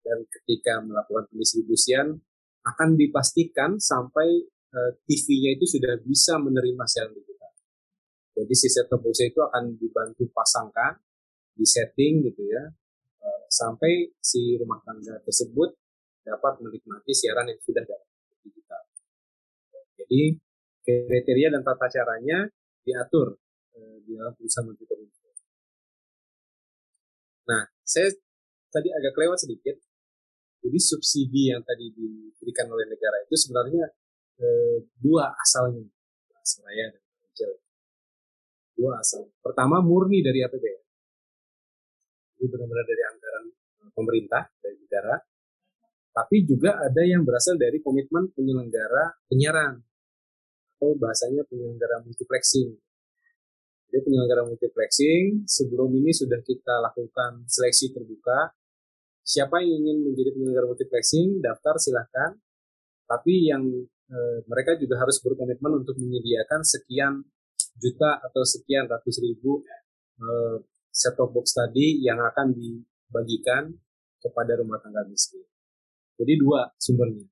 dan 0.04 0.18
ketika 0.26 0.80
melakukan 0.80 1.28
pendistribusian 1.28 2.18
akan 2.64 2.88
dipastikan 2.96 3.80
sampai 3.80 4.48
Eh, 4.70 4.92
TV-nya 5.02 5.58
itu 5.58 5.66
sudah 5.66 5.98
bisa 5.98 6.38
menerima 6.38 6.84
siaran 6.86 7.10
digital. 7.10 7.50
Jadi 8.38 8.54
si 8.54 8.70
set 8.70 8.86
top 8.86 9.02
box 9.02 9.18
itu 9.18 9.42
akan 9.42 9.74
dibantu 9.74 10.30
pasangkan, 10.30 10.94
di 11.58 11.66
setting 11.66 12.22
gitu 12.30 12.46
ya, 12.46 12.70
eh, 13.18 13.42
sampai 13.50 14.14
si 14.22 14.54
rumah 14.62 14.78
tangga 14.86 15.18
tersebut 15.26 15.74
dapat 16.22 16.62
menikmati 16.62 17.10
siaran 17.10 17.50
yang 17.50 17.58
sudah 17.58 17.82
dalam 17.82 18.06
digital. 18.46 18.82
Jadi 19.98 20.38
kriteria 20.86 21.50
dan 21.50 21.66
tata 21.66 21.90
caranya 21.90 22.46
diatur 22.86 23.42
eh, 23.74 23.96
di 24.06 24.14
dalam 24.14 24.38
perusahaan 24.38 24.70
Menteri 24.70 24.86
Kominfo. 24.86 25.30
Nah, 27.50 27.66
saya 27.82 28.06
tadi 28.70 28.88
agak 28.94 29.18
lewat 29.18 29.42
sedikit. 29.42 29.82
Jadi 30.62 30.78
subsidi 30.78 31.50
yang 31.50 31.66
tadi 31.66 31.90
diberikan 31.90 32.70
oleh 32.70 32.86
negara 32.86 33.18
itu 33.26 33.34
sebenarnya 33.34 33.90
dua 34.96 35.36
asalnya, 35.36 35.84
Seraya 36.40 36.90
dan 36.90 37.02
Kecil. 37.30 37.50
Dua 38.74 38.98
asal. 38.98 39.28
Pertama 39.44 39.84
murni 39.84 40.24
dari 40.24 40.40
APBN. 40.40 40.82
Ini 42.40 42.46
benar-benar 42.48 42.86
dari 42.88 43.02
anggaran 43.04 43.44
eh, 43.52 43.90
pemerintah 43.92 44.42
dari 44.58 44.76
negara. 44.80 45.14
Tapi 46.10 46.36
juga 46.42 46.80
ada 46.80 47.02
yang 47.06 47.22
berasal 47.22 47.54
dari 47.54 47.78
komitmen 47.78 48.34
penyelenggara 48.34 49.30
penyiaran 49.30 49.78
atau 50.80 50.96
bahasanya 50.96 51.46
penyelenggara 51.46 52.02
multiplexing. 52.02 52.72
Jadi 53.90 54.00
penyelenggara 54.06 54.48
multiplexing 54.48 55.44
sebelum 55.46 55.92
ini 55.94 56.10
sudah 56.10 56.40
kita 56.42 56.82
lakukan 56.82 57.46
seleksi 57.46 57.94
terbuka. 57.94 58.54
Siapa 59.20 59.62
yang 59.62 59.86
ingin 59.86 60.08
menjadi 60.08 60.34
penyelenggara 60.34 60.66
multiplexing 60.66 61.38
daftar 61.44 61.76
silahkan. 61.78 62.40
Tapi 63.06 63.50
yang 63.50 63.66
e, 64.10 64.18
mereka 64.50 64.74
juga 64.74 64.98
harus 64.98 65.22
berkomitmen 65.22 65.86
untuk 65.86 65.94
menyediakan 65.96 66.66
sekian 66.66 67.22
juta 67.78 68.18
atau 68.18 68.42
sekian 68.42 68.90
ratus 68.90 69.22
ribu 69.22 69.62
e, 70.18 70.26
set 70.90 71.14
top 71.14 71.30
box 71.30 71.54
tadi 71.54 72.02
yang 72.02 72.18
akan 72.18 72.50
dibagikan 72.50 73.70
kepada 74.18 74.58
rumah 74.58 74.82
tangga 74.82 75.06
miskin. 75.06 75.46
Jadi 76.18 76.36
dua 76.36 76.68
sumbernya 76.76 77.24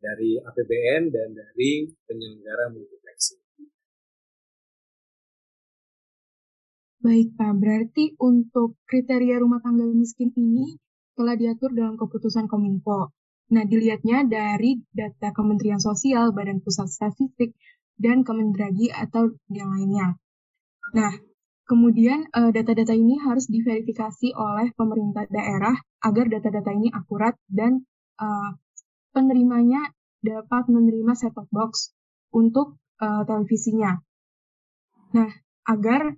dari 0.00 0.40
APBN 0.40 1.02
dan 1.12 1.28
dari 1.36 1.86
penyelenggara 2.08 2.72
multiplexing. 2.72 3.42
Baik 7.02 7.34
Pak, 7.34 7.52
berarti 7.58 8.14
untuk 8.22 8.78
kriteria 8.86 9.42
rumah 9.42 9.58
tangga 9.58 9.82
miskin 9.90 10.30
ini 10.38 10.78
telah 11.18 11.34
diatur 11.34 11.74
dalam 11.74 11.98
keputusan 11.98 12.46
Kominfo. 12.46 13.10
Nah, 13.52 13.68
dilihatnya 13.68 14.24
dari 14.24 14.80
data 14.96 15.28
Kementerian 15.36 15.76
Sosial, 15.76 16.32
Badan 16.32 16.64
Pusat 16.64 16.88
Statistik, 16.88 17.52
dan 18.00 18.24
Kemendragi 18.24 18.88
atau 18.88 19.36
yang 19.52 19.76
lainnya. 19.76 20.16
Nah, 20.96 21.12
kemudian 21.68 22.26
eh, 22.32 22.50
data-data 22.50 22.96
ini 22.96 23.20
harus 23.20 23.46
diverifikasi 23.52 24.32
oleh 24.32 24.72
pemerintah 24.72 25.28
daerah 25.28 25.76
agar 26.02 26.32
data-data 26.32 26.72
ini 26.74 26.90
akurat 26.90 27.38
dan 27.46 27.86
uh, 28.18 28.58
penerimanya 29.14 29.94
dapat 30.18 30.66
menerima 30.66 31.14
set-top 31.14 31.46
box 31.54 31.94
untuk 32.34 32.74
uh, 32.98 33.22
televisinya. 33.22 34.02
Nah, 35.14 35.30
agar 35.68 36.16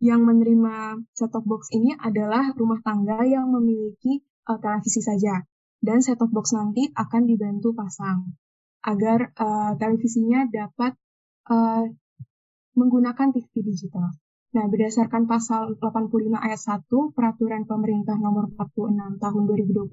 yang 0.00 0.24
menerima 0.24 0.96
set-top 1.12 1.44
box 1.44 1.68
ini 1.76 1.92
adalah 1.92 2.56
rumah 2.56 2.80
tangga 2.80 3.20
yang 3.28 3.52
memiliki 3.52 4.24
televisi 4.48 5.04
saja, 5.04 5.44
dan 5.84 6.00
set-top 6.00 6.32
box 6.32 6.56
nanti 6.56 6.88
akan 6.96 7.28
dibantu 7.28 7.76
pasang 7.76 8.32
agar 8.84 9.32
uh, 9.36 9.76
televisinya 9.76 10.48
dapat 10.48 10.96
uh, 11.52 11.84
menggunakan 12.72 13.28
TV 13.36 13.52
digital. 13.60 14.16
Nah, 14.54 14.70
berdasarkan 14.70 15.26
pasal 15.26 15.74
85 15.82 16.30
ayat 16.38 16.60
1 16.62 16.86
Peraturan 17.10 17.66
Pemerintah 17.66 18.14
Nomor 18.14 18.54
46 18.54 19.18
Tahun 19.18 19.42
2021 19.50 19.90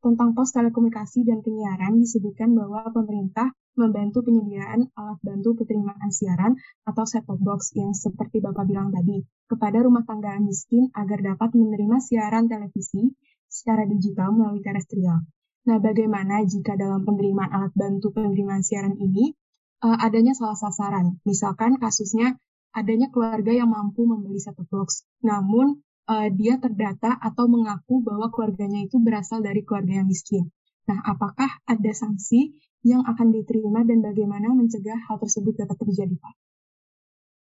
tentang 0.00 0.28
pos 0.32 0.48
telekomunikasi 0.56 1.28
dan 1.28 1.44
penyiaran 1.44 2.00
disebutkan 2.00 2.56
bahwa 2.56 2.88
pemerintah 2.88 3.52
membantu 3.76 4.24
penyediaan 4.24 4.88
alat 4.96 5.20
bantu 5.20 5.60
penerimaan 5.60 6.08
siaran 6.08 6.56
atau 6.88 7.04
set-top 7.04 7.36
box 7.36 7.76
yang 7.76 7.92
seperti 7.92 8.40
Bapak 8.40 8.64
bilang 8.64 8.88
tadi 8.88 9.20
kepada 9.44 9.84
rumah 9.84 10.08
tangga 10.08 10.40
miskin 10.40 10.88
agar 10.96 11.20
dapat 11.20 11.52
menerima 11.52 12.00
siaran 12.00 12.48
televisi 12.48 13.12
secara 13.48 13.86
digital 13.86 14.34
melalui 14.34 14.62
terestrial. 14.62 15.24
Nah, 15.66 15.78
bagaimana 15.82 16.46
jika 16.46 16.78
dalam 16.78 17.02
penerimaan 17.02 17.50
alat 17.50 17.74
bantu 17.74 18.14
penerimaan 18.14 18.62
siaran 18.62 18.94
ini 19.02 19.34
uh, 19.82 19.98
adanya 19.98 20.30
salah 20.36 20.54
sasaran? 20.54 21.18
Misalkan 21.26 21.82
kasusnya 21.82 22.38
adanya 22.70 23.10
keluarga 23.10 23.50
yang 23.50 23.74
mampu 23.74 24.06
membeli 24.06 24.38
satu 24.38 24.62
box, 24.70 25.02
namun 25.26 25.82
uh, 26.06 26.28
dia 26.30 26.62
terdata 26.62 27.18
atau 27.18 27.50
mengaku 27.50 27.98
bahwa 28.04 28.30
keluarganya 28.30 28.86
itu 28.86 29.02
berasal 29.02 29.42
dari 29.42 29.66
keluarga 29.66 30.02
yang 30.02 30.08
miskin. 30.08 30.54
Nah, 30.86 31.02
apakah 31.02 31.50
ada 31.66 31.90
sanksi 31.90 32.54
yang 32.86 33.02
akan 33.02 33.34
diterima 33.34 33.82
dan 33.82 33.98
bagaimana 34.06 34.54
mencegah 34.54 34.94
hal 35.10 35.18
tersebut 35.18 35.58
dapat 35.58 35.76
terjadi, 35.82 36.14
Pak? 36.14 36.34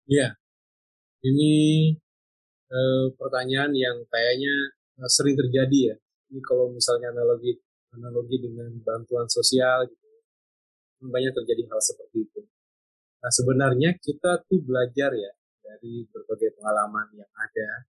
Iya, 0.10 0.34
ini 1.22 1.54
uh, 2.74 3.14
pertanyaan 3.14 3.78
yang 3.78 4.02
kayaknya 4.10 4.74
sering 5.08 5.40
terjadi 5.40 5.94
ya. 5.94 5.96
Ini 6.34 6.42
kalau 6.44 6.74
misalnya 6.74 7.16
analogi 7.16 7.56
analogi 7.96 8.38
dengan 8.38 8.70
bantuan 8.84 9.26
sosial 9.32 9.88
gitu, 9.88 10.08
banyak 11.08 11.32
terjadi 11.32 11.64
hal 11.72 11.80
seperti 11.80 12.28
itu. 12.28 12.42
Nah 13.20 13.32
sebenarnya 13.32 13.96
kita 14.00 14.44
tuh 14.44 14.60
belajar 14.64 15.12
ya 15.16 15.32
dari 15.64 16.04
berbagai 16.08 16.60
pengalaman 16.60 17.08
yang 17.16 17.32
ada, 17.36 17.88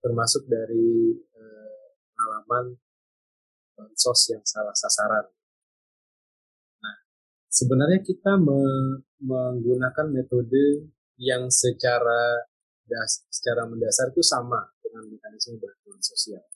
termasuk 0.00 0.44
dari 0.48 1.16
eh, 1.16 1.86
pengalaman 2.12 2.76
bansos 3.76 4.20
yang 4.32 4.44
salah 4.44 4.76
sasaran. 4.76 5.26
Nah 6.80 6.96
sebenarnya 7.48 8.00
kita 8.04 8.36
me 8.36 8.60
menggunakan 9.20 10.08
metode 10.08 10.88
yang 11.20 11.52
secara 11.52 12.48
das 12.88 13.28
secara 13.28 13.68
mendasar 13.68 14.10
itu 14.10 14.24
sama 14.24 14.64
dengan 14.80 15.06
mekanisme 15.06 15.60
bantuan 15.60 16.00
sosial. 16.00 16.49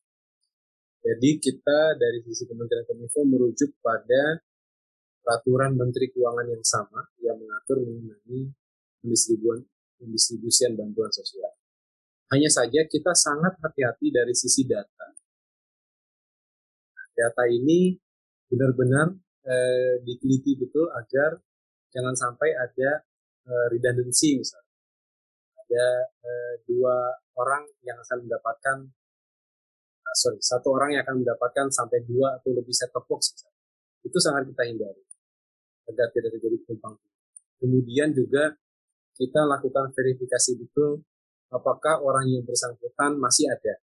Jadi 1.05 1.37
kita 1.37 2.01
dari 2.01 2.25
sisi 2.25 2.49
Kementerian 2.49 2.89
Kominfo 2.89 3.29
merujuk 3.29 3.77
pada 3.85 4.41
peraturan 5.21 5.77
Menteri 5.77 6.09
Keuangan 6.09 6.49
yang 6.49 6.65
sama 6.65 7.05
yang 7.21 7.37
mengatur 7.37 7.85
mengenai 7.85 8.49
pendistribusian, 9.05 9.69
pendistribusian 10.01 10.73
bantuan 10.73 11.13
sosial. 11.13 11.53
Hanya 12.33 12.49
saja 12.49 12.89
kita 12.89 13.13
sangat 13.13 13.61
hati-hati 13.61 14.09
dari 14.09 14.33
sisi 14.33 14.65
data. 14.65 15.13
Data 17.13 17.45
ini 17.53 17.93
benar-benar 18.49 19.13
eh, 19.45 20.01
diteliti 20.09 20.57
betul 20.57 20.89
agar 20.89 21.37
jangan 21.93 22.17
sampai 22.17 22.49
ada 22.57 23.05
eh, 23.45 23.67
redundancy 23.77 24.41
misalnya. 24.41 24.73
Ada 25.69 25.87
eh, 26.25 26.55
dua 26.65 27.13
orang 27.37 27.69
yang 27.85 28.01
akan 28.01 28.25
mendapatkan 28.25 28.77
sorry 30.15 30.39
satu 30.41 30.73
orang 30.75 30.97
yang 30.97 31.03
akan 31.05 31.23
mendapatkan 31.23 31.67
sampai 31.71 32.03
dua 32.07 32.39
atau 32.39 32.55
lebih 32.55 32.73
set 32.73 32.91
top 32.95 33.05
box 33.11 33.35
misalnya. 33.35 33.63
Itu 34.05 34.19
sangat 34.21 34.49
kita 34.49 34.63
hindari 34.69 35.03
agar 35.85 36.09
tidak 36.17 36.31
terjadi 36.39 36.57
tumpang 36.65 36.97
Kemudian 37.61 38.13
juga 38.13 38.53
kita 39.15 39.47
lakukan 39.47 39.95
verifikasi 39.95 40.59
betul 40.59 41.01
apakah 41.55 42.03
orang 42.03 42.27
yang 42.29 42.43
bersangkutan 42.43 43.15
masih 43.17 43.47
ada. 43.47 43.79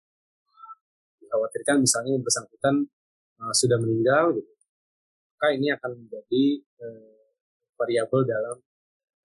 Dikhawatirkan 1.23 1.81
misalnya 1.81 2.19
yang 2.19 2.23
bersangkutan 2.25 2.85
uh, 3.39 3.53
sudah 3.55 3.79
meninggal 3.79 4.35
gitu. 4.35 4.51
Maka 5.33 5.47
ini 5.55 5.73
akan 5.73 5.91
menjadi 5.97 6.43
uh, 6.83 7.31
variabel 7.79 8.21
dalam 8.27 8.57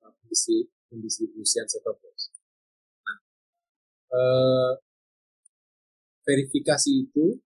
uh, 0.07 0.12
pendistribusian 0.88 1.66
set 1.66 1.83
top 1.83 1.99
box. 1.99 2.31
Nah, 3.03 3.19
uh, 4.14 4.71
verifikasi 6.26 6.90
itu 6.90 7.38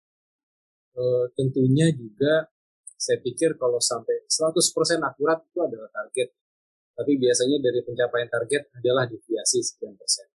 uh, 0.97 1.29
tentunya 1.37 1.93
juga 1.93 2.49
saya 2.97 3.21
pikir 3.21 3.61
kalau 3.61 3.81
sampai 3.81 4.25
100% 4.29 4.57
akurat 5.01 5.41
itu 5.45 5.59
adalah 5.61 5.89
target. 5.93 6.37
Tapi 6.97 7.13
biasanya 7.17 7.57
dari 7.65 7.81
pencapaian 7.81 8.29
target 8.29 8.63
adalah 8.77 9.09
deviasi 9.09 9.65
sekian 9.65 9.97
persen. 9.97 10.29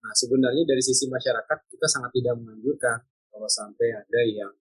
Nah, 0.00 0.14
sebenarnya 0.14 0.62
dari 0.62 0.82
sisi 0.82 1.10
masyarakat 1.10 1.58
kita 1.66 1.86
sangat 1.90 2.14
tidak 2.14 2.38
menganjurkan 2.38 2.98
kalau 3.30 3.50
sampai 3.50 3.90
ada 3.90 4.20
yang 4.22 4.52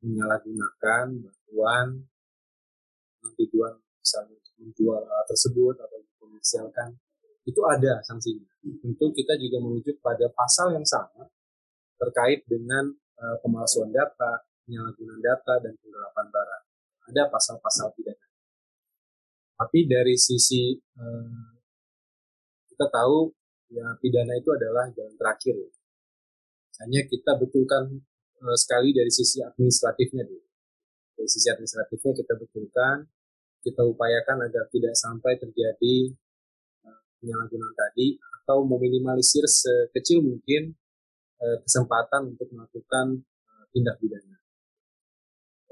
menyalahgunakan 0.00 1.06
bantuan 1.22 1.86
tujuan 3.38 3.78
misalnya 4.02 4.34
untuk 4.34 4.54
menjual 4.58 5.00
alat 5.06 5.26
tersebut 5.30 5.74
atau 5.78 5.98
mengkomersialkan 6.02 6.88
itu 7.46 7.60
ada 7.68 8.02
sanksinya. 8.02 8.48
Tentu 8.62 9.06
kita 9.14 9.38
juga 9.38 9.62
merujuk 9.62 9.98
pada 10.02 10.26
pasal 10.34 10.74
yang 10.74 10.86
sama 10.86 11.26
terkait 12.02 12.42
dengan 12.50 12.90
uh, 13.22 13.38
pemalsuan 13.38 13.94
data, 13.94 14.42
penyalahgunaan 14.66 15.22
data 15.22 15.54
dan 15.62 15.78
penggelapan 15.78 16.26
barang. 16.26 16.64
Ada 17.14 17.22
pasal-pasal 17.30 17.94
pidana. 17.94 18.26
Tapi 19.62 19.86
dari 19.86 20.18
sisi 20.18 20.74
eh, 20.74 21.50
kita 22.66 22.86
tahu 22.90 23.30
ya 23.70 23.94
pidana 23.98 24.34
itu 24.34 24.50
adalah 24.50 24.90
jalan 24.90 25.14
terakhir. 25.14 25.54
Ya. 25.54 25.70
Hanya 26.82 27.06
kita 27.06 27.38
betulkan 27.38 27.90
eh, 28.42 28.58
sekali 28.58 28.90
dari 28.94 29.10
sisi 29.10 29.38
administratifnya 29.42 30.26
dulu. 30.26 30.46
Dari 31.18 31.28
sisi 31.30 31.46
administratifnya 31.50 32.12
kita 32.22 32.34
betulkan, 32.38 32.96
kita 33.62 33.82
upayakan 33.86 34.50
agar 34.50 34.66
tidak 34.70 34.94
sampai 34.98 35.38
terjadi 35.38 36.10
penyalahgunaan 37.22 37.74
tadi 37.78 38.18
atau 38.42 38.66
meminimalisir 38.66 39.46
sekecil 39.46 40.26
mungkin 40.26 40.74
uh, 40.74 40.81
kesempatan 41.62 42.34
untuk 42.34 42.48
melakukan 42.54 43.18
uh, 43.22 43.64
tindak 43.74 43.98
pidana. 43.98 44.38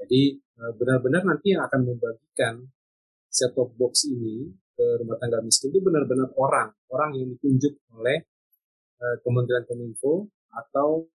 Jadi 0.01 0.35
uh, 0.59 0.71
benar-benar 0.75 1.23
nanti 1.23 1.55
yang 1.55 1.63
akan 1.63 1.81
membagikan 1.87 2.65
set 3.31 3.55
top 3.55 3.71
box 3.79 4.11
ini 4.11 4.51
ke 4.75 4.85
rumah 4.99 5.15
tangga 5.15 5.39
miskin 5.39 5.71
itu 5.71 5.79
benar-benar 5.79 6.31
orang, 6.35 6.75
orang 6.91 7.15
yang 7.15 7.27
ditunjuk 7.37 7.75
oleh 7.95 8.27
Kementerian 9.01 9.65
Kominfo 9.65 10.29
atau 10.53 11.09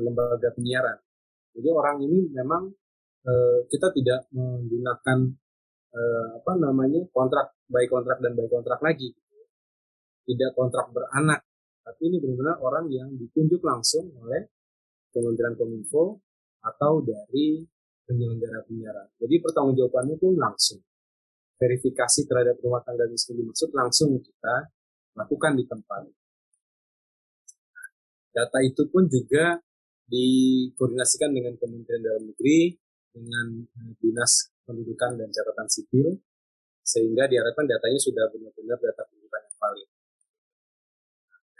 lembaga 0.00 0.48
penyiaran. 0.56 0.96
Jadi 1.52 1.68
orang 1.68 2.00
ini 2.00 2.32
memang 2.32 2.72
kita 3.68 3.92
tidak 3.92 4.24
menggunakan 4.32 5.18
apa 6.40 6.52
namanya 6.56 7.04
kontrak 7.12 7.52
baik 7.68 7.92
kontrak 7.92 8.24
dan 8.24 8.32
baik 8.32 8.48
kontrak 8.48 8.80
lagi 8.80 9.12
tidak 10.24 10.50
kontrak 10.56 10.88
beranak, 10.90 11.44
tapi 11.84 12.00
ini 12.08 12.16
benar-benar 12.16 12.56
orang 12.64 12.88
yang 12.88 13.12
ditunjuk 13.12 13.60
langsung 13.60 14.08
oleh 14.24 14.48
Kementerian 15.12 15.54
Kominfo 15.54 16.24
atau 16.64 17.04
dari 17.04 17.60
penyelenggara 18.08 18.64
penyiaran. 18.64 19.08
Jadi 19.20 19.34
pertanggungjawabannya 19.44 20.16
pun 20.16 20.32
langsung. 20.34 20.80
Verifikasi 21.54 22.20
terhadap 22.26 22.58
rumah 22.64 22.82
tangga 22.82 23.06
miskin 23.06 23.38
dimaksud 23.38 23.70
langsung 23.76 24.16
kita 24.18 24.74
lakukan 25.14 25.52
di 25.54 25.64
tempat. 25.68 26.02
Data 28.34 28.58
itu 28.66 28.90
pun 28.90 29.06
juga 29.06 29.54
dikoordinasikan 30.10 31.30
dengan 31.30 31.54
Kementerian 31.54 32.02
Dalam 32.02 32.24
Negeri, 32.26 32.74
dengan 33.14 33.62
eh, 33.62 33.92
Dinas 34.02 34.50
Pendudukan 34.66 35.14
dan 35.14 35.30
Catatan 35.30 35.68
Sipil, 35.70 36.18
sehingga 36.82 37.30
diharapkan 37.30 37.64
datanya 37.64 38.00
sudah 38.02 38.26
benar-benar 38.34 38.76
data 38.82 39.06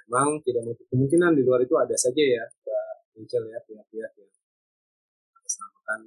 memang 0.04 0.40
tidak 0.44 0.62
menutup 0.68 0.86
kemungkinan 0.92 1.32
di 1.32 1.42
luar 1.42 1.60
itu 1.64 1.74
ada 1.80 1.96
saja 1.96 2.22
ya 2.22 2.44
Mbak 2.44 2.84
Rachel 3.14 3.44
ya 3.48 3.58
pihak-pihak 3.64 4.12
yang 4.20 4.32
atasnamakan 5.40 6.00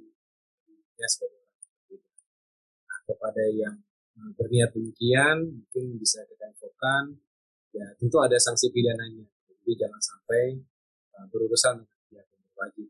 ya 0.98 1.06
sebagai. 1.10 1.42
Nah, 2.86 3.00
kepada 3.06 3.42
yang 3.50 3.74
eh, 4.18 4.30
berniat 4.38 4.70
demikian 4.74 5.36
mungkin 5.50 5.84
bisa 5.98 6.22
kita 6.26 6.50
infokan 6.52 7.18
ya 7.74 7.86
tentu 7.98 8.16
ada 8.22 8.38
sanksi 8.38 8.70
pidananya 8.70 9.26
jadi 9.68 9.84
jangan 9.84 10.00
sampai 10.00 10.64
uh, 11.20 11.26
berurusan 11.28 11.84
dengan 11.84 12.00
pihak 12.08 12.26
yang 12.32 12.42
berwajib. 12.56 12.88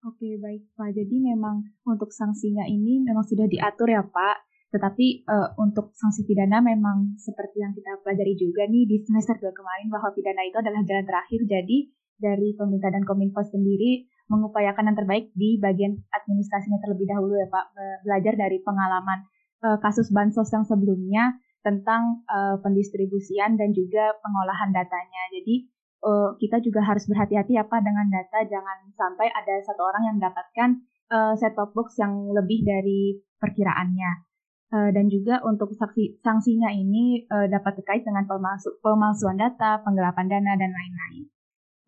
Oke, 0.00 0.38
baik 0.40 0.64
Pak. 0.78 0.96
Jadi 0.96 1.16
memang 1.20 1.66
untuk 1.84 2.14
sanksinya 2.14 2.64
ini 2.64 3.04
memang 3.04 3.26
sudah 3.26 3.44
diatur 3.50 3.90
ya 3.90 4.00
Pak. 4.06 4.49
Tetapi 4.70 5.26
uh, 5.26 5.58
untuk 5.58 5.90
sanksi 5.98 6.22
pidana 6.22 6.62
memang 6.62 7.18
seperti 7.18 7.58
yang 7.58 7.74
kita 7.74 7.98
pelajari 8.06 8.38
juga 8.38 8.70
nih 8.70 8.86
di 8.86 9.02
semester 9.02 9.34
2 9.34 9.50
kemarin 9.50 9.90
bahwa 9.90 10.14
pidana 10.14 10.42
itu 10.46 10.56
adalah 10.62 10.80
jalan 10.86 11.06
terakhir. 11.06 11.40
Jadi 11.46 11.78
dari 12.20 12.54
pemerintah 12.54 12.94
dan 12.94 13.02
kominfo 13.02 13.42
sendiri 13.42 14.06
mengupayakan 14.30 14.94
yang 14.94 14.96
terbaik 14.96 15.34
di 15.34 15.58
bagian 15.58 15.98
administrasinya 16.14 16.78
terlebih 16.78 17.10
dahulu 17.10 17.34
ya 17.34 17.50
Pak. 17.50 17.64
Belajar 18.06 18.34
dari 18.38 18.62
pengalaman 18.62 19.26
uh, 19.66 19.78
kasus 19.82 20.06
bansos 20.14 20.46
yang 20.54 20.62
sebelumnya 20.62 21.34
tentang 21.60 22.24
uh, 22.30 22.56
pendistribusian 22.62 23.58
dan 23.58 23.74
juga 23.74 24.16
pengolahan 24.22 24.70
datanya. 24.70 25.22
Jadi 25.34 25.66
uh, 26.06 26.38
kita 26.40 26.62
juga 26.64 26.86
harus 26.86 27.04
berhati-hati 27.10 27.58
ya 27.58 27.64
dengan 27.66 28.06
data. 28.08 28.38
Jangan 28.46 28.78
sampai 28.96 29.28
ada 29.28 29.54
satu 29.66 29.82
orang 29.82 30.02
yang 30.08 30.14
mendapatkan 30.22 30.68
uh, 31.12 31.34
set-top 31.36 31.74
box 31.76 31.98
yang 32.00 32.32
lebih 32.32 32.64
dari 32.64 33.20
perkiraannya. 33.40 34.29
Uh, 34.70 34.94
dan 34.94 35.10
juga 35.10 35.42
untuk 35.42 35.74
saksi, 35.74 36.22
sanksinya 36.22 36.70
ini 36.70 37.26
uh, 37.26 37.50
dapat 37.50 37.82
terkait 37.82 38.06
dengan 38.06 38.22
pemalsu, 38.30 38.78
pemalsuan 38.78 39.34
data, 39.34 39.82
penggelapan 39.82 40.30
dana, 40.30 40.54
dan 40.54 40.70
lain-lain. 40.70 41.24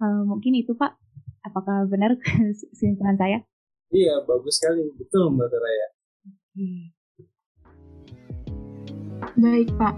Uh, 0.02 0.26
mungkin 0.26 0.58
itu 0.58 0.74
Pak, 0.74 0.98
apakah 1.46 1.86
benar 1.86 2.18
kesimpulan 2.22 3.14
saya? 3.14 3.38
Iya, 3.94 4.26
bagus 4.26 4.58
sekali. 4.58 4.88
Betul 4.98 5.30
Mbak 5.30 5.52
Raya. 5.52 5.86
Baik 9.38 9.70
Pak, 9.78 9.94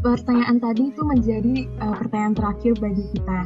pertanyaan 0.00 0.62
tadi 0.62 0.94
itu 0.94 1.02
menjadi 1.02 1.54
uh, 1.82 1.98
pertanyaan 1.98 2.36
terakhir 2.38 2.72
bagi 2.78 3.04
kita 3.10 3.38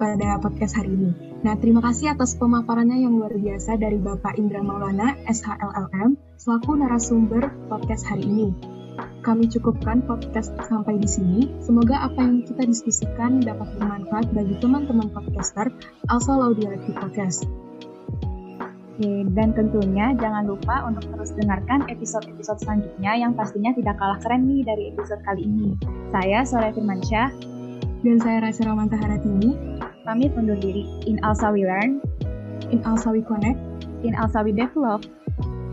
pada 0.00 0.40
podcast 0.40 0.80
hari 0.80 0.90
ini. 0.94 1.10
Nah, 1.44 1.54
terima 1.60 1.84
kasih 1.84 2.16
atas 2.16 2.34
pemaparannya 2.34 3.06
yang 3.06 3.14
luar 3.20 3.36
biasa 3.36 3.76
dari 3.76 4.00
Bapak 4.00 4.40
Indra 4.40 4.64
Maulana, 4.64 5.14
SHLLM, 5.28 6.16
selaku 6.46 6.78
narasumber 6.78 7.50
podcast 7.66 8.06
hari 8.06 8.22
ini. 8.22 8.54
Kami 9.26 9.50
cukupkan 9.50 9.98
podcast 10.06 10.54
sampai 10.70 10.94
di 10.94 11.10
sini. 11.10 11.50
Semoga 11.58 12.06
apa 12.06 12.22
yang 12.22 12.46
kita 12.46 12.62
diskusikan 12.62 13.42
dapat 13.42 13.66
bermanfaat 13.74 14.30
bagi 14.30 14.54
teman-teman 14.62 15.10
podcaster 15.10 15.74
asal 16.06 16.38
Audialektif 16.46 16.94
Podcast. 17.02 17.50
Oke, 18.94 19.26
dan 19.34 19.58
tentunya 19.58 20.14
jangan 20.14 20.46
lupa 20.46 20.86
untuk 20.86 21.10
terus 21.10 21.34
dengarkan 21.34 21.82
episode-episode 21.90 22.62
selanjutnya 22.62 23.18
yang 23.18 23.34
pastinya 23.34 23.74
tidak 23.74 23.98
kalah 23.98 24.22
keren 24.22 24.46
nih 24.46 24.62
dari 24.62 24.94
episode 24.94 25.26
kali 25.26 25.50
ini. 25.50 25.74
Saya 26.14 26.46
Sore 26.46 26.70
Firmansyah. 26.70 27.58
Dan 28.06 28.22
saya 28.22 28.38
Rasa 28.38 28.70
Ramanta 28.70 28.94
Haratini. 28.94 29.82
Pamit 30.06 30.30
undur 30.38 30.54
diri. 30.62 30.86
In 31.10 31.18
Alsa 31.26 31.50
We 31.50 31.66
Learn. 31.66 31.98
In 32.70 32.86
Alsa 32.86 33.10
We 33.10 33.26
Connect. 33.26 33.58
In 34.06 34.14
Alsa 34.14 34.46
We 34.46 34.54
Develop. 34.54 35.02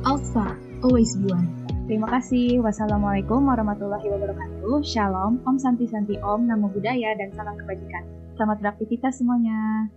Alsa, 0.03 0.59
always 0.83 1.15
be 1.15 1.31
one. 1.31 1.47
Terima 1.87 2.11
kasih. 2.11 2.59
Wassalamualaikum 2.59 3.47
warahmatullahi 3.47 4.03
wabarakatuh. 4.03 4.83
Shalom, 4.83 5.39
Om 5.47 5.55
Santi 5.55 5.87
Santi 5.87 6.19
Om, 6.19 6.47
Namo 6.47 6.67
Buddhaya, 6.71 7.15
dan 7.15 7.31
salam 7.31 7.55
kebajikan. 7.55 8.03
Selamat 8.35 8.59
beraktivitas 8.59 9.19
semuanya. 9.19 9.87